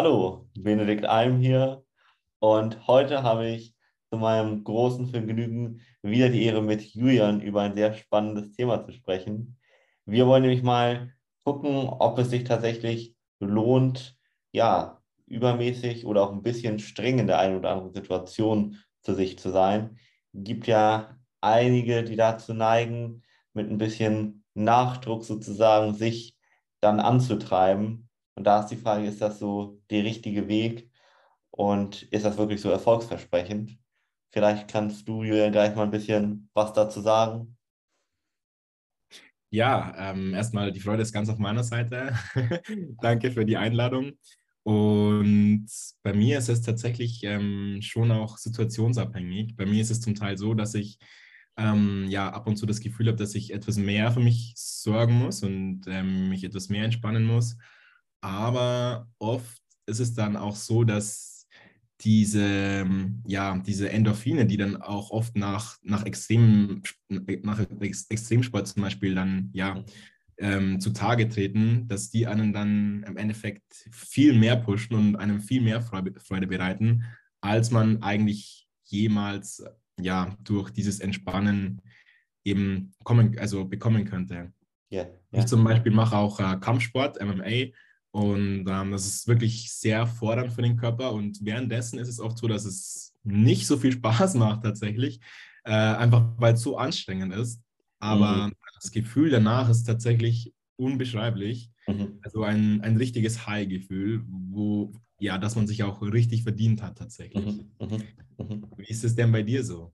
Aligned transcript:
Hallo, 0.00 0.48
Benedikt 0.56 1.06
Alm 1.06 1.40
hier 1.40 1.82
und 2.38 2.86
heute 2.86 3.24
habe 3.24 3.48
ich 3.48 3.74
zu 4.12 4.16
meinem 4.16 4.62
großen 4.62 5.08
Vergnügen 5.08 5.80
wieder 6.02 6.28
die 6.28 6.44
Ehre, 6.44 6.62
mit 6.62 6.82
Julian 6.94 7.40
über 7.40 7.62
ein 7.62 7.74
sehr 7.74 7.92
spannendes 7.94 8.52
Thema 8.52 8.84
zu 8.84 8.92
sprechen. 8.92 9.58
Wir 10.04 10.28
wollen 10.28 10.42
nämlich 10.42 10.62
mal 10.62 11.12
gucken, 11.42 11.88
ob 11.88 12.16
es 12.20 12.30
sich 12.30 12.44
tatsächlich 12.44 13.16
lohnt, 13.40 14.16
ja, 14.52 15.02
übermäßig 15.26 16.06
oder 16.06 16.22
auch 16.22 16.32
ein 16.32 16.44
bisschen 16.44 16.78
streng 16.78 17.18
in 17.18 17.26
der 17.26 17.40
einen 17.40 17.56
oder 17.58 17.70
anderen 17.70 17.92
Situation 17.92 18.76
zu 19.02 19.14
sich 19.14 19.36
zu 19.36 19.50
sein. 19.50 19.98
Es 20.32 20.44
gibt 20.44 20.68
ja 20.68 21.18
einige, 21.40 22.04
die 22.04 22.14
dazu 22.14 22.54
neigen, 22.54 23.24
mit 23.52 23.68
ein 23.68 23.78
bisschen 23.78 24.44
Nachdruck 24.54 25.24
sozusagen 25.24 25.92
sich 25.94 26.36
dann 26.78 27.00
anzutreiben. 27.00 28.07
Und 28.38 28.44
da 28.44 28.60
ist 28.60 28.68
die 28.68 28.76
Frage, 28.76 29.04
ist 29.04 29.20
das 29.20 29.40
so 29.40 29.82
der 29.90 30.04
richtige 30.04 30.46
Weg 30.46 30.92
und 31.50 32.04
ist 32.04 32.24
das 32.24 32.38
wirklich 32.38 32.60
so 32.60 32.70
erfolgsversprechend? 32.70 33.76
Vielleicht 34.30 34.68
kannst 34.68 35.08
du, 35.08 35.24
Julian, 35.24 35.50
gleich 35.50 35.74
mal 35.74 35.82
ein 35.82 35.90
bisschen 35.90 36.48
was 36.54 36.72
dazu 36.72 37.00
sagen. 37.00 37.56
Ja, 39.50 39.92
ähm, 39.98 40.34
erstmal 40.34 40.70
die 40.70 40.78
Freude 40.78 41.02
ist 41.02 41.12
ganz 41.12 41.28
auf 41.28 41.38
meiner 41.38 41.64
Seite. 41.64 42.16
Danke 43.02 43.32
für 43.32 43.44
die 43.44 43.56
Einladung. 43.56 44.12
Und 44.62 45.66
bei 46.04 46.12
mir 46.12 46.38
ist 46.38 46.48
es 46.48 46.62
tatsächlich 46.62 47.24
ähm, 47.24 47.80
schon 47.82 48.12
auch 48.12 48.38
situationsabhängig. 48.38 49.56
Bei 49.56 49.66
mir 49.66 49.82
ist 49.82 49.90
es 49.90 50.00
zum 50.00 50.14
Teil 50.14 50.38
so, 50.38 50.54
dass 50.54 50.74
ich 50.74 51.00
ähm, 51.56 52.06
ja 52.08 52.30
ab 52.30 52.46
und 52.46 52.54
zu 52.54 52.66
das 52.66 52.78
Gefühl 52.78 53.08
habe, 53.08 53.18
dass 53.18 53.34
ich 53.34 53.52
etwas 53.52 53.78
mehr 53.78 54.12
für 54.12 54.20
mich 54.20 54.52
sorgen 54.54 55.14
muss 55.14 55.42
und 55.42 55.86
ähm, 55.88 56.28
mich 56.28 56.44
etwas 56.44 56.68
mehr 56.68 56.84
entspannen 56.84 57.24
muss. 57.24 57.56
Aber 58.20 59.08
oft 59.18 59.62
ist 59.86 60.00
es 60.00 60.14
dann 60.14 60.36
auch 60.36 60.56
so, 60.56 60.84
dass 60.84 61.46
diese, 62.00 62.42
ähm, 62.42 63.22
ja, 63.26 63.58
diese 63.58 63.90
Endorphine, 63.90 64.46
die 64.46 64.56
dann 64.56 64.76
auch 64.76 65.10
oft 65.10 65.36
nach, 65.36 65.78
nach, 65.82 66.04
Extrem, 66.04 66.82
nach 67.08 67.60
Extremsport 67.80 68.68
zum 68.68 68.82
Beispiel 68.82 69.14
dann 69.14 69.50
ja 69.52 69.84
ähm, 70.38 70.80
zutage 70.80 71.28
treten, 71.28 71.88
dass 71.88 72.10
die 72.10 72.26
einen 72.26 72.52
dann 72.52 73.02
im 73.02 73.16
Endeffekt 73.16 73.88
viel 73.90 74.38
mehr 74.38 74.56
pushen 74.56 74.96
und 74.96 75.16
einem 75.16 75.40
viel 75.40 75.60
mehr 75.60 75.82
Freude 75.82 76.46
bereiten, 76.46 77.04
als 77.40 77.70
man 77.70 78.02
eigentlich 78.02 78.68
jemals 78.84 79.64
ja, 80.00 80.36
durch 80.44 80.70
dieses 80.70 81.00
Entspannen 81.00 81.82
eben 82.44 82.92
kommen, 83.02 83.36
also 83.38 83.64
bekommen 83.64 84.04
könnte. 84.04 84.52
Yeah, 84.90 85.04
yeah. 85.04 85.42
Ich 85.42 85.46
zum 85.46 85.64
Beispiel 85.64 85.92
mache 85.92 86.16
auch 86.16 86.38
äh, 86.40 86.56
Kampfsport, 86.60 87.20
MMA, 87.20 87.72
und 88.10 88.66
ähm, 88.68 88.90
das 88.90 89.06
ist 89.06 89.28
wirklich 89.28 89.72
sehr 89.72 90.06
fordernd 90.06 90.52
für 90.52 90.62
den 90.62 90.76
Körper. 90.76 91.12
Und 91.12 91.44
währenddessen 91.44 91.98
ist 91.98 92.08
es 92.08 92.20
oft 92.20 92.38
so, 92.38 92.48
dass 92.48 92.64
es 92.64 93.14
nicht 93.22 93.66
so 93.66 93.76
viel 93.76 93.92
Spaß 93.92 94.34
macht 94.34 94.62
tatsächlich, 94.62 95.20
äh, 95.64 95.72
einfach 95.72 96.32
weil 96.38 96.54
es 96.54 96.62
so 96.62 96.78
anstrengend 96.78 97.34
ist. 97.34 97.60
Aber 98.00 98.48
mhm. 98.48 98.52
das 98.80 98.90
Gefühl 98.92 99.30
danach 99.30 99.68
ist 99.68 99.84
tatsächlich 99.84 100.54
unbeschreiblich. 100.76 101.70
Mhm. 101.86 102.18
Also 102.22 102.44
ein, 102.44 102.80
ein 102.82 102.96
richtiges 102.96 103.46
High-Gefühl, 103.46 104.24
wo, 104.28 104.92
ja, 105.18 105.36
dass 105.36 105.56
man 105.56 105.66
sich 105.66 105.82
auch 105.82 106.00
richtig 106.00 106.44
verdient 106.44 106.82
hat 106.82 106.98
tatsächlich. 106.98 107.44
Mhm. 107.44 107.70
Mhm. 107.80 108.02
mhm. 108.38 108.66
Wie 108.76 108.86
ist 108.88 109.04
es 109.04 109.14
denn 109.14 109.32
bei 109.32 109.42
dir 109.42 109.64
so? 109.64 109.92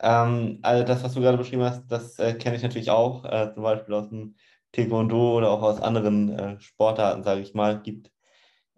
Ähm, 0.00 0.58
also 0.62 0.84
das, 0.84 1.02
was 1.02 1.14
du 1.14 1.20
gerade 1.20 1.38
beschrieben 1.38 1.62
hast, 1.62 1.86
das 1.88 2.18
äh, 2.18 2.34
kenne 2.34 2.56
ich 2.56 2.62
natürlich 2.62 2.90
auch, 2.90 3.24
äh, 3.24 3.52
zum 3.54 3.62
Beispiel 3.62 3.94
aus 3.94 4.08
dem 4.08 4.34
Taekwondo 4.74 5.36
oder 5.36 5.50
auch 5.50 5.62
aus 5.62 5.80
anderen 5.80 6.30
äh, 6.30 6.60
Sportarten, 6.60 7.22
sage 7.22 7.40
ich 7.40 7.54
mal. 7.54 7.80
Gibt 7.80 8.10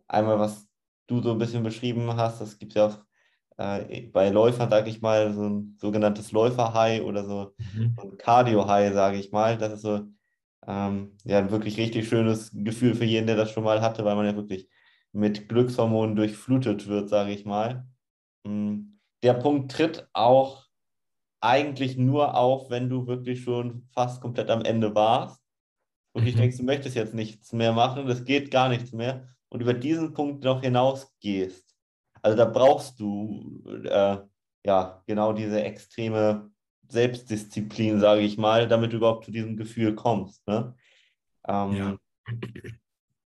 einmal, 0.07 0.39
was 0.39 0.69
du 1.07 1.21
so 1.23 1.33
ein 1.33 1.39
bisschen 1.39 1.63
beschrieben 1.63 2.17
hast, 2.17 2.41
das 2.41 2.59
gibt 2.59 2.73
es 2.73 2.77
ja 2.77 2.87
auch 2.87 2.99
äh, 3.59 4.03
bei 4.09 4.29
Läufern, 4.29 4.71
sage 4.71 4.91
ich 4.91 5.01
mal, 5.01 5.33
so 5.33 5.49
ein 5.49 5.77
sogenanntes 5.81 6.33
Läufer-High 6.33 7.03
oder 7.03 7.25
so 7.25 7.55
mhm. 7.75 7.97
ein 8.03 8.19
Cardio-High, 8.19 8.93
sage 8.93 9.19
ich 9.19 9.33
mal. 9.33 9.56
Das 9.56 9.73
ist 9.73 9.83
so 9.83 10.03
ähm, 10.67 11.17
ja, 11.25 11.39
ein 11.39 11.51
wirklich 11.51 11.79
richtig 11.79 12.09
schönes 12.09 12.51
Gefühl 12.53 12.95
für 12.95 13.05
jeden, 13.05 13.27
der 13.27 13.37
das 13.37 13.51
schon 13.51 13.65
mal 13.65 13.81
hatte, 13.81 14.05
weil 14.05 14.17
man 14.17 14.27
ja 14.27 14.37
wirklich 14.37 14.69
mit 15.12 15.49
Glückshormonen 15.49 16.17
durchflutet 16.17 16.89
wird, 16.89 17.09
sage 17.09 17.33
ich 17.33 17.47
mal. 17.47 17.87
Mm, 18.45 18.99
der 19.23 19.35
Punkt 19.35 19.73
tritt 19.73 20.06
auch 20.12 20.67
eigentlich 21.41 21.97
nur 21.97 22.35
auf, 22.37 22.71
wenn 22.71 22.91
du 22.91 23.06
wirklich 23.06 23.43
schon 23.43 23.89
fast 23.93 24.21
komplett 24.21 24.51
am 24.51 24.62
Ende 24.62 24.95
warst 24.95 25.46
und 26.16 26.22
mhm. 26.22 26.28
ich 26.28 26.34
denke, 26.34 26.56
du 26.56 26.62
möchtest 26.62 26.97
jetzt 26.97 27.12
nichts 27.12 27.53
mehr 27.53 27.75
machen, 27.75 28.06
das 28.06 28.25
geht 28.25 28.50
gar 28.50 28.71
nichts 28.71 28.93
mehr 28.93 29.28
und 29.50 29.60
über 29.60 29.75
diesen 29.75 30.15
Punkt 30.15 30.44
noch 30.44 30.62
hinausgehst. 30.62 31.77
Also 32.22 32.38
da 32.38 32.47
brauchst 32.47 32.99
du 32.99 33.62
äh, 33.84 34.16
ja 34.65 35.03
genau 35.06 35.34
diese 35.34 35.62
extreme 35.62 36.50
Selbstdisziplin, 36.88 38.00
sage 38.00 38.22
ich 38.22 38.38
mal, 38.38 38.66
damit 38.66 38.94
du 38.94 38.97
überhaupt 38.97 39.26
zu 39.26 39.31
diesem 39.31 39.59
Gefühl 39.59 39.94
kommst. 39.94 40.47
Ne? 40.49 40.75
Ähm, 41.47 41.72
ja. 41.76 41.97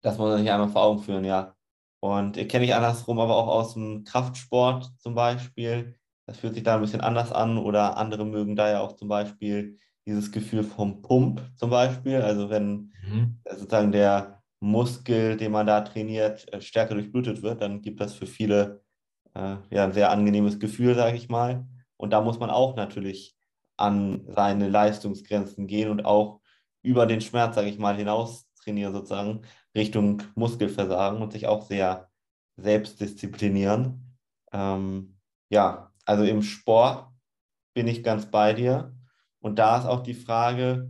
Das 0.01 0.17
muss 0.17 0.27
man 0.27 0.39
sich 0.39 0.51
einmal 0.51 0.67
vor 0.67 0.83
Augen 0.83 0.99
führen, 1.01 1.23
ja. 1.23 1.55
Und 2.01 2.33
kenne 2.49 2.65
ich 2.65 2.75
andersrum 2.75 3.17
aber 3.19 3.37
auch 3.37 3.47
aus 3.47 3.75
dem 3.75 4.03
Kraftsport 4.03 4.91
zum 4.97 5.15
Beispiel. 5.15 5.95
Das 6.25 6.37
fühlt 6.37 6.55
sich 6.55 6.63
da 6.63 6.75
ein 6.75 6.81
bisschen 6.81 6.99
anders 6.99 7.31
an 7.31 7.57
oder 7.57 7.95
andere 7.95 8.25
mögen 8.25 8.57
da 8.57 8.69
ja 8.69 8.81
auch 8.81 8.97
zum 8.97 9.07
Beispiel 9.07 9.77
dieses 10.05 10.31
Gefühl 10.31 10.63
vom 10.63 11.01
Pump 11.01 11.41
zum 11.55 11.69
Beispiel. 11.69 12.21
Also 12.21 12.49
wenn 12.49 12.91
mhm. 13.07 13.39
sozusagen 13.49 13.91
der 13.91 14.41
Muskel, 14.59 15.37
den 15.37 15.51
man 15.51 15.67
da 15.67 15.81
trainiert, 15.81 16.51
äh, 16.53 16.61
stärker 16.61 16.95
durchblutet 16.95 17.41
wird, 17.41 17.61
dann 17.61 17.81
gibt 17.81 17.99
das 18.01 18.13
für 18.13 18.25
viele 18.25 18.81
äh, 19.35 19.55
ja, 19.69 19.83
ein 19.83 19.93
sehr 19.93 20.11
angenehmes 20.11 20.59
Gefühl, 20.59 20.95
sage 20.95 21.17
ich 21.17 21.29
mal. 21.29 21.65
Und 21.97 22.11
da 22.11 22.21
muss 22.21 22.39
man 22.39 22.49
auch 22.49 22.75
natürlich 22.75 23.35
an 23.77 24.25
seine 24.27 24.69
Leistungsgrenzen 24.69 25.67
gehen 25.67 25.89
und 25.89 26.05
auch 26.05 26.41
über 26.81 27.05
den 27.05 27.21
Schmerz, 27.21 27.55
sage 27.55 27.69
ich 27.69 27.79
mal, 27.79 27.95
hinaus 27.95 28.47
trainieren 28.61 28.93
sozusagen, 28.93 29.41
Richtung 29.75 30.21
Muskelversagen 30.35 31.21
und 31.21 31.31
sich 31.31 31.47
auch 31.47 31.63
sehr 31.63 32.09
selbst 32.55 33.01
disziplinieren. 33.01 34.17
Ähm, 34.51 35.17
ja, 35.49 35.91
also 36.05 36.23
im 36.23 36.41
Sport 36.41 37.09
bin 37.73 37.87
ich 37.87 38.03
ganz 38.03 38.29
bei 38.29 38.53
dir. 38.53 38.93
Und 39.43 39.59
da 39.59 39.77
ist 39.77 39.85
auch 39.85 40.01
die 40.01 40.13
Frage, 40.13 40.89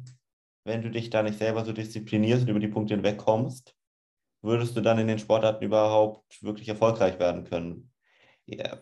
wenn 0.64 0.84
du 0.84 0.92
dich 0.92 1.10
da 1.10 1.24
nicht 1.24 1.40
selber 1.40 1.66
so 1.66 1.74
disziplinierst 1.74 2.44
und 2.44 2.50
über 2.50 2.60
die 2.60 2.68
Punkte 2.68 2.94
hinwegkommst, 2.94 3.76
würdest 4.44 4.78
du 4.78 4.82
dann 4.82 5.00
in 5.00 5.08
den 5.08 5.18
Sportarten 5.18 5.66
überhaupt 5.66 6.44
wirklich 6.44 6.70
erfolgreich 6.70 7.18
werden 7.18 7.46
können? 7.46 7.92
Ja, 8.46 8.78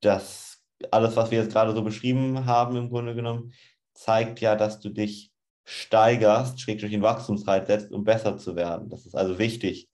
das 0.00 0.64
alles, 0.90 1.14
was 1.14 1.30
wir 1.30 1.38
jetzt 1.38 1.52
gerade 1.52 1.72
so 1.74 1.82
beschrieben 1.84 2.44
haben, 2.44 2.76
im 2.76 2.90
Grunde 2.90 3.14
genommen, 3.14 3.52
zeigt 3.94 4.40
ja, 4.40 4.56
dass 4.56 4.80
du 4.80 4.88
dich 4.88 5.32
steigerst, 5.64 6.60
schräg 6.60 6.80
durch 6.80 6.92
den 6.92 7.02
Wachstumsreit 7.02 7.68
setzt, 7.68 7.92
um 7.92 8.02
besser 8.02 8.36
zu 8.36 8.56
werden. 8.56 8.90
Das 8.90 9.06
ist 9.06 9.14
also 9.14 9.38
wichtig. 9.38 9.88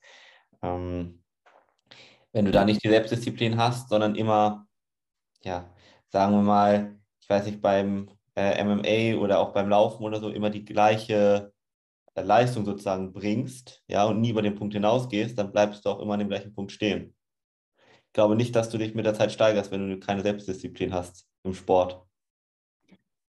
Ähm, 0.62 1.22
wenn 2.32 2.46
du 2.46 2.50
da 2.50 2.64
nicht 2.64 2.82
die 2.82 2.88
Selbstdisziplin 2.88 3.58
hast, 3.58 3.90
sondern 3.90 4.14
immer, 4.14 4.66
ja, 5.42 5.70
sagen 6.08 6.32
wir 6.32 6.42
mal, 6.42 6.98
ich 7.20 7.28
weiß 7.28 7.44
nicht, 7.46 7.60
beim 7.60 8.08
äh, 8.34 8.62
MMA 8.65 9.20
oder 9.20 9.41
auch 9.41 9.53
beim 9.53 9.69
Laufen 9.69 10.03
oder 10.04 10.20
so 10.20 10.31
immer 10.31 10.50
die 10.50 10.65
gleiche 10.65 11.53
äh, 12.15 12.22
Leistung 12.22 12.65
sozusagen 12.65 13.12
bringst, 13.12 13.82
ja, 13.88 14.04
und 14.04 14.20
nie 14.20 14.31
über 14.31 14.43
den 14.43 14.54
Punkt 14.54 14.75
hinausgehst, 14.75 15.38
dann 15.38 15.53
bleibst 15.53 15.84
du 15.84 15.91
auch 15.91 16.00
immer 16.00 16.15
an 16.15 16.20
dem 16.20 16.28
gleichen 16.28 16.54
Punkt 16.54 16.72
stehen. 16.72 17.15
Ich 18.06 18.12
glaube 18.12 18.37
nicht, 18.37 18.54
dass 18.54 18.69
du 18.69 18.76
dich 18.76 18.94
mit 18.94 19.06
der 19.06 19.15
Zeit 19.15 19.32
steigerst, 19.32 19.70
wenn 19.70 19.88
du 19.88 19.98
keine 19.98 20.22
Selbstdisziplin 20.22 20.93
hast 20.93 21.26
im 21.44 21.54
Sport. 21.54 22.04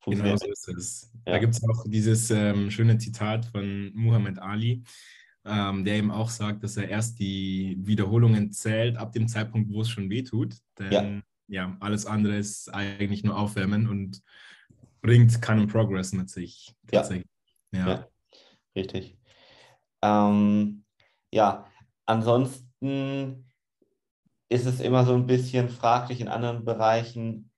Genau 0.06 0.36
so 0.36 0.48
ist 0.48 0.68
es. 0.68 1.12
Ja. 1.26 1.34
Da 1.34 1.40
gibt 1.40 1.54
es 1.54 1.64
auch 1.64 1.86
dieses 1.88 2.30
ähm, 2.30 2.70
schöne 2.70 2.98
Zitat 2.98 3.46
von 3.46 3.92
Muhammad 3.94 4.40
Ali, 4.40 4.84
ähm, 5.46 5.86
der 5.86 5.96
eben 5.96 6.12
auch 6.12 6.30
sagt, 6.30 6.64
dass 6.64 6.76
er 6.76 6.90
erst 6.90 7.20
die 7.20 7.78
Wiederholungen 7.80 8.52
zählt 8.52 8.98
ab 8.98 9.14
dem 9.14 9.30
Zeitpunkt, 9.30 9.72
wo 9.72 9.82
es 9.82 9.90
schon 9.90 10.10
wehtut. 10.10 10.58
Denn 10.78 11.24
ja. 11.48 11.68
ja, 11.68 11.78
alles 11.80 12.06
andere 12.06 12.36
ist 12.36 12.68
eigentlich 12.74 13.24
nur 13.24 13.38
Aufwärmen 13.38 13.88
und 13.88 14.22
bringt 15.04 15.40
keinen 15.42 15.68
Progress 15.68 16.14
mit 16.14 16.32
sich. 16.32 16.76
Tatsächlich. 16.88 17.28
Ja, 17.72 17.88
ja. 17.88 18.08
richtig. 18.76 19.20
Ähm, 20.02 20.86
ja, 21.32 21.68
ansonsten 22.06 23.52
ist 24.50 24.66
es 24.66 24.80
immer 24.80 25.06
so 25.06 25.14
ein 25.14 25.28
bisschen 25.28 25.70
fraglich 25.70 26.22
in 26.22 26.28
anderen 26.28 26.66
Bereichen, 26.66 27.52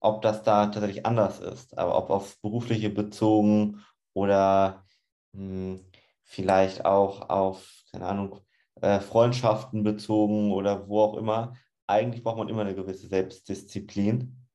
ob 0.00 0.22
das 0.22 0.42
da 0.42 0.66
tatsächlich 0.66 1.04
anders 1.04 1.40
ist, 1.40 1.76
aber 1.76 1.98
ob 1.98 2.10
auf 2.10 2.40
berufliche 2.40 2.90
bezogen 2.90 3.84
oder 4.14 4.86
mh, 5.32 5.40
hm, 5.78 5.84
vielleicht 6.22 6.84
auch 6.84 7.28
auf, 7.28 7.68
keine 7.90 8.06
Ahnung, 8.06 8.40
äh, 8.80 9.00
Freundschaften 9.00 9.82
bezogen 9.82 10.52
oder 10.52 10.88
wo 10.88 11.00
auch 11.00 11.16
immer. 11.16 11.54
Eigentlich 11.86 12.22
braucht 12.22 12.38
man 12.38 12.48
immer 12.48 12.62
eine 12.62 12.74
gewisse 12.74 13.08
Selbstdisziplin. 13.08 14.45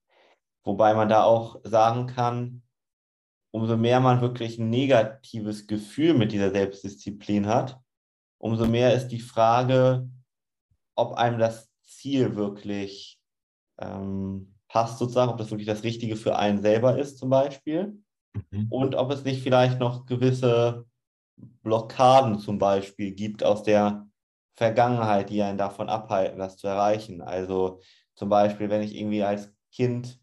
Wobei 0.63 0.93
man 0.93 1.09
da 1.09 1.23
auch 1.23 1.59
sagen 1.63 2.07
kann, 2.07 2.61
umso 3.51 3.77
mehr 3.77 3.99
man 3.99 4.21
wirklich 4.21 4.57
ein 4.59 4.69
negatives 4.69 5.67
Gefühl 5.67 6.13
mit 6.13 6.31
dieser 6.31 6.51
Selbstdisziplin 6.51 7.47
hat, 7.47 7.79
umso 8.37 8.65
mehr 8.65 8.93
ist 8.93 9.09
die 9.09 9.19
Frage, 9.19 10.09
ob 10.95 11.13
einem 11.13 11.39
das 11.39 11.69
Ziel 11.83 12.35
wirklich 12.35 13.19
ähm, 13.79 14.55
passt, 14.67 14.99
sozusagen, 14.99 15.31
ob 15.31 15.37
das 15.37 15.51
wirklich 15.51 15.67
das 15.67 15.83
Richtige 15.83 16.15
für 16.15 16.37
einen 16.37 16.61
selber 16.61 16.97
ist, 16.97 17.17
zum 17.17 17.29
Beispiel. 17.29 18.01
Mhm. 18.51 18.67
Und 18.69 18.95
ob 18.95 19.11
es 19.11 19.23
nicht 19.23 19.43
vielleicht 19.43 19.79
noch 19.79 20.05
gewisse 20.05 20.85
Blockaden 21.63 22.39
zum 22.39 22.57
Beispiel 22.57 23.11
gibt 23.11 23.43
aus 23.43 23.63
der 23.63 24.07
Vergangenheit, 24.55 25.29
die 25.29 25.41
einen 25.41 25.57
davon 25.57 25.89
abhalten, 25.89 26.39
das 26.39 26.57
zu 26.57 26.67
erreichen. 26.67 27.21
Also 27.21 27.81
zum 28.15 28.29
Beispiel, 28.29 28.69
wenn 28.69 28.81
ich 28.81 28.95
irgendwie 28.95 29.23
als 29.23 29.51
Kind 29.71 30.20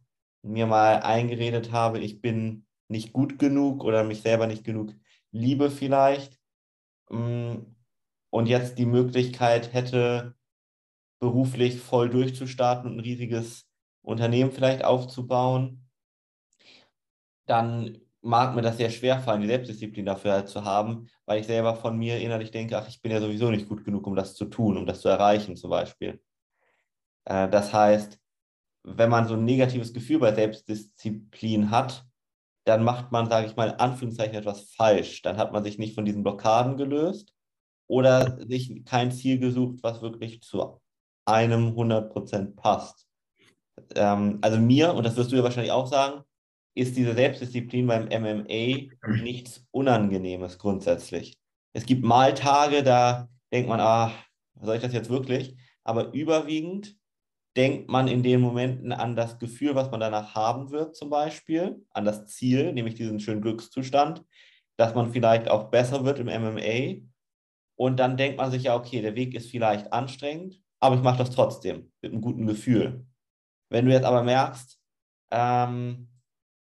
mir 0.49 0.67
mal 0.67 1.01
eingeredet 1.01 1.73
habe, 1.73 1.99
ich 2.01 2.21
bin 2.21 2.67
nicht 2.89 3.13
gut 3.13 3.39
genug 3.39 3.85
oder 3.85 4.05
mich 4.05 4.23
selber 4.23 4.47
nicht 4.47 4.65
genug 4.65 4.95
liebe 5.31 5.71
vielleicht 5.71 6.39
mm, 7.11 7.57
und 8.31 8.47
jetzt 8.47 8.79
die 8.79 8.87
Möglichkeit 8.87 9.73
hätte, 9.73 10.35
beruflich 11.21 11.81
voll 11.81 12.11
durchzustarten 12.11 12.91
und 12.91 12.99
ein 12.99 13.01
riesiges 13.01 13.69
Unternehmen 14.03 14.53
vielleicht 14.53 14.85
aufzubauen, 14.85 15.89
dann 17.47 18.01
mag 18.21 18.55
mir 18.55 18.63
das 18.63 18.77
sehr 18.77 18.91
schwer 18.91 19.21
fallen, 19.21 19.41
die 19.41 19.49
Selbstdisziplin 19.49 20.07
dafür 20.07 20.33
halt 20.33 20.49
zu 20.49 20.65
haben, 20.65 21.09
weil 21.25 21.41
ich 21.41 21.47
selber 21.47 21.75
von 21.75 21.97
mir 21.97 22.19
innerlich 22.21 22.51
denke, 22.51 22.79
ach, 22.79 22.89
ich 22.89 23.01
bin 23.01 23.11
ja 23.11 23.21
sowieso 23.21 23.51
nicht 23.51 23.69
gut 23.69 23.85
genug, 23.85 24.07
um 24.07 24.15
das 24.15 24.35
zu 24.35 24.45
tun, 24.45 24.77
um 24.77 24.87
das 24.87 25.01
zu 25.01 25.09
erreichen 25.09 25.57
zum 25.57 25.71
Beispiel. 25.71 26.21
Äh, 27.25 27.49
das 27.49 27.73
heißt, 27.73 28.21
wenn 28.85 29.11
man 29.11 29.29
so 29.29 29.35
ein 29.35 29.45
negatives 29.45 29.93
Gefühl 29.93 30.19
bei 30.19 30.35
Selbstdisziplin 30.35 31.71
hat, 31.71 32.07
dann 32.65 32.85
macht 32.85 33.13
man, 33.13 33.29
sage 33.29 33.47
ich 33.47 33.57
mal, 33.57 33.71
in 33.71 33.81
Anführungszeichen 33.81 34.37
etwas 34.37 34.75
falsch. 34.75 35.23
Dann 35.23 35.39
hat 35.39 35.53
man 35.53 35.65
sich 35.65 35.79
nicht 35.79 35.95
von 35.95 36.05
diesen 36.05 36.23
Blockaden 36.23 36.77
gelöst 36.77 37.33
oder 37.87 38.39
sich 38.47 38.85
kein 38.85 39.11
Ziel 39.11 39.39
gesucht, 39.39 39.79
was 39.83 40.03
wirklich 40.03 40.43
zu 40.43 40.79
einem 41.25 41.69
100% 41.69 42.57
passt. 42.57 43.07
Ähm, 43.95 44.39
also 44.43 44.59
mir, 44.59 44.93
und 44.95 45.05
das 45.05 45.17
wirst 45.17 45.33
du 45.33 45.37
ja 45.37 45.43
wahrscheinlich 45.43 45.73
auch 45.73 45.87
sagen, 45.87 46.23
ist 46.75 46.97
diese 46.97 47.15
Selbstdisziplin 47.15 47.87
beim 47.87 48.05
MMA 48.05 48.93
nichts 49.23 49.67
Unangenehmes 49.71 50.59
grundsätzlich. 50.59 51.39
Es 51.73 51.87
gibt 51.87 52.05
mal 52.05 52.35
Tage, 52.35 52.83
da 52.83 53.29
denkt 53.53 53.69
man, 53.69 53.81
ah, 53.81 54.13
soll 54.61 54.77
ich 54.77 54.83
das 54.83 54.93
jetzt 54.93 55.11
wirklich? 55.11 55.57
Aber 55.85 56.13
überwiegend 56.13 56.98
denkt 57.59 57.89
man 57.89 58.07
in 58.07 58.23
den 58.23 58.41
Momenten 58.41 58.93
an 58.93 59.17
das 59.17 59.41
Gefühl, 59.41 59.75
was 59.75 59.91
man 59.91 59.99
danach 59.99 60.37
haben 60.37 60.71
wird, 60.71 60.95
zum 60.95 61.11
Beispiel, 61.11 61.85
an 61.91 62.05
das 62.05 62.27
Ziel, 62.29 62.73
nämlich 62.73 62.95
diesen 62.95 63.19
schönen 63.19 63.43
Glückszustand, 63.43 64.25
dass 64.77 64.95
man 64.95 65.13
vielleicht 65.13 65.49
auch 65.49 65.65
besser 65.65 66.05
wird 66.05 66.21
im 66.21 66.27
MMA. 66.29 67.05
Und 67.75 67.97
dann 67.99 68.17
denkt 68.17 68.39
man 68.39 68.53
sich 68.53 68.63
ja, 68.63 68.77
okay, 68.77 69.03
der 69.03 69.17
Weg 69.17 69.35
ist 69.35 69.51
vielleicht 69.51 69.93
anstrengend, 69.93 70.63
aber 70.79 70.95
ich 70.95 71.03
mache 71.03 71.19
das 71.19 71.33
trotzdem 71.33 71.91
mit 72.01 72.13
einem 72.13 72.21
guten 72.21 72.47
Gefühl. 72.47 73.05
Wenn 73.71 73.87
du 73.87 73.93
jetzt 73.93 74.05
aber 74.05 74.23
merkst, 74.23 74.79
ähm, 75.33 76.09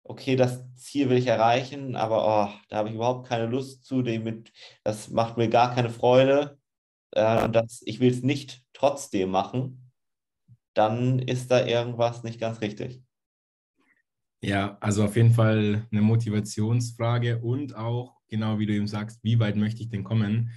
okay, 0.02 0.36
das 0.36 0.70
Ziel 0.74 1.08
will 1.08 1.16
ich 1.16 1.28
erreichen, 1.28 1.96
aber 1.96 2.26
oh, 2.26 2.54
da 2.68 2.76
habe 2.76 2.90
ich 2.90 2.94
überhaupt 2.94 3.26
keine 3.26 3.46
Lust 3.46 3.86
zu, 3.86 3.96
mit, 3.96 4.52
das 4.82 5.08
macht 5.08 5.38
mir 5.38 5.48
gar 5.48 5.74
keine 5.74 5.88
Freude, 5.88 6.58
äh, 7.12 7.48
das, 7.48 7.80
ich 7.86 8.00
will 8.00 8.10
es 8.10 8.22
nicht 8.22 8.62
trotzdem 8.74 9.30
machen, 9.30 9.83
dann 10.74 11.18
ist 11.18 11.50
da 11.50 11.64
irgendwas 11.64 12.22
nicht 12.22 12.40
ganz 12.40 12.60
richtig. 12.60 13.02
Ja, 14.42 14.76
also 14.80 15.04
auf 15.04 15.16
jeden 15.16 15.32
Fall 15.32 15.86
eine 15.90 16.02
Motivationsfrage 16.02 17.38
und 17.38 17.74
auch, 17.74 18.20
genau 18.28 18.58
wie 18.58 18.66
du 18.66 18.74
eben 18.74 18.86
sagst, 18.86 19.20
wie 19.22 19.38
weit 19.38 19.56
möchte 19.56 19.82
ich 19.82 19.88
denn 19.88 20.04
kommen? 20.04 20.50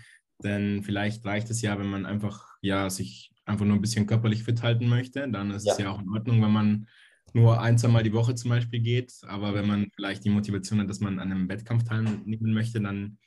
Denn 0.43 0.83
vielleicht 0.83 1.25
reicht 1.25 1.49
es 1.49 1.61
ja, 1.61 1.79
wenn 1.79 1.89
man 1.89 2.05
einfach, 2.05 2.57
ja, 2.61 2.89
sich 2.89 3.31
einfach 3.45 3.65
nur 3.65 3.75
ein 3.75 3.81
bisschen 3.81 4.05
körperlich 4.05 4.43
fit 4.43 4.61
halten 4.61 4.89
möchte, 4.89 5.29
dann 5.29 5.51
ist 5.51 5.65
ja. 5.65 5.73
es 5.73 5.79
ja 5.79 5.89
auch 5.89 6.01
in 6.01 6.09
Ordnung, 6.09 6.41
wenn 6.41 6.51
man 6.51 6.87
nur 7.33 7.61
ein, 7.61 7.77
zwei 7.77 7.87
Mal 7.87 8.03
die 8.03 8.13
Woche 8.13 8.35
zum 8.35 8.49
Beispiel 8.49 8.81
geht. 8.81 9.13
Aber 9.25 9.53
wenn 9.53 9.67
man 9.67 9.89
vielleicht 9.95 10.25
die 10.25 10.29
Motivation 10.29 10.79
hat, 10.79 10.89
dass 10.89 10.99
man 10.99 11.19
an 11.19 11.31
einem 11.31 11.49
Wettkampf 11.49 11.83
teilnehmen 11.83 12.53
möchte, 12.53 12.81
dann 12.81 13.17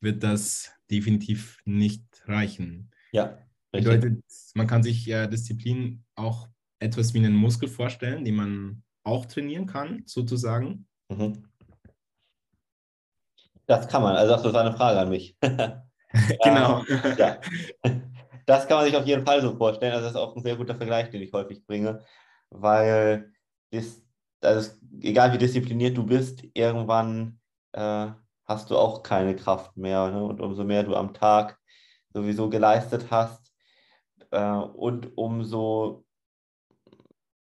wird 0.00 0.22
das 0.22 0.72
definitiv 0.90 1.60
nicht 1.64 2.04
reichen. 2.26 2.90
Ja. 3.12 3.38
Richtig. 3.72 4.00
Bedeutet, 4.00 4.24
man 4.54 4.66
kann 4.66 4.82
sich 4.82 5.08
äh, 5.08 5.28
Disziplin 5.28 6.04
auch 6.16 6.48
etwas 6.80 7.14
wie 7.14 7.18
einen 7.18 7.34
Muskel 7.34 7.68
vorstellen, 7.68 8.24
den 8.24 8.34
man 8.34 8.82
auch 9.04 9.26
trainieren 9.26 9.66
kann, 9.66 10.02
sozusagen. 10.06 10.86
Mhm. 11.08 11.44
Das 13.66 13.86
kann 13.86 14.02
man. 14.02 14.16
Also 14.16 14.34
das 14.34 14.44
ist 14.44 14.54
eine 14.54 14.72
Frage 14.72 14.98
an 14.98 15.10
mich. 15.10 15.36
genau. 16.42 16.84
Ähm, 16.88 17.16
ja. 17.16 17.40
Das 18.46 18.66
kann 18.66 18.78
man 18.78 18.86
sich 18.86 18.96
auf 18.96 19.06
jeden 19.06 19.24
Fall 19.24 19.40
so 19.40 19.54
vorstellen. 19.54 19.92
Also 19.92 20.06
das 20.06 20.14
ist 20.14 20.20
auch 20.20 20.34
ein 20.34 20.42
sehr 20.42 20.56
guter 20.56 20.74
Vergleich, 20.74 21.08
den 21.10 21.22
ich 21.22 21.32
häufig 21.32 21.64
bringe, 21.64 22.04
weil 22.48 23.32
das, 23.70 24.02
also 24.40 24.72
egal 25.02 25.32
wie 25.32 25.38
diszipliniert 25.38 25.96
du 25.96 26.04
bist, 26.04 26.42
irgendwann 26.52 27.38
äh, 27.72 28.08
hast 28.46 28.70
du 28.70 28.76
auch 28.76 29.04
keine 29.04 29.36
Kraft 29.36 29.76
mehr. 29.76 30.10
Ne? 30.10 30.24
Und 30.24 30.40
umso 30.40 30.64
mehr 30.64 30.82
du 30.82 30.96
am 30.96 31.14
Tag 31.14 31.60
sowieso 32.12 32.48
geleistet 32.48 33.06
hast 33.12 33.39
äh, 34.30 34.52
und 34.52 35.16
umso 35.16 36.04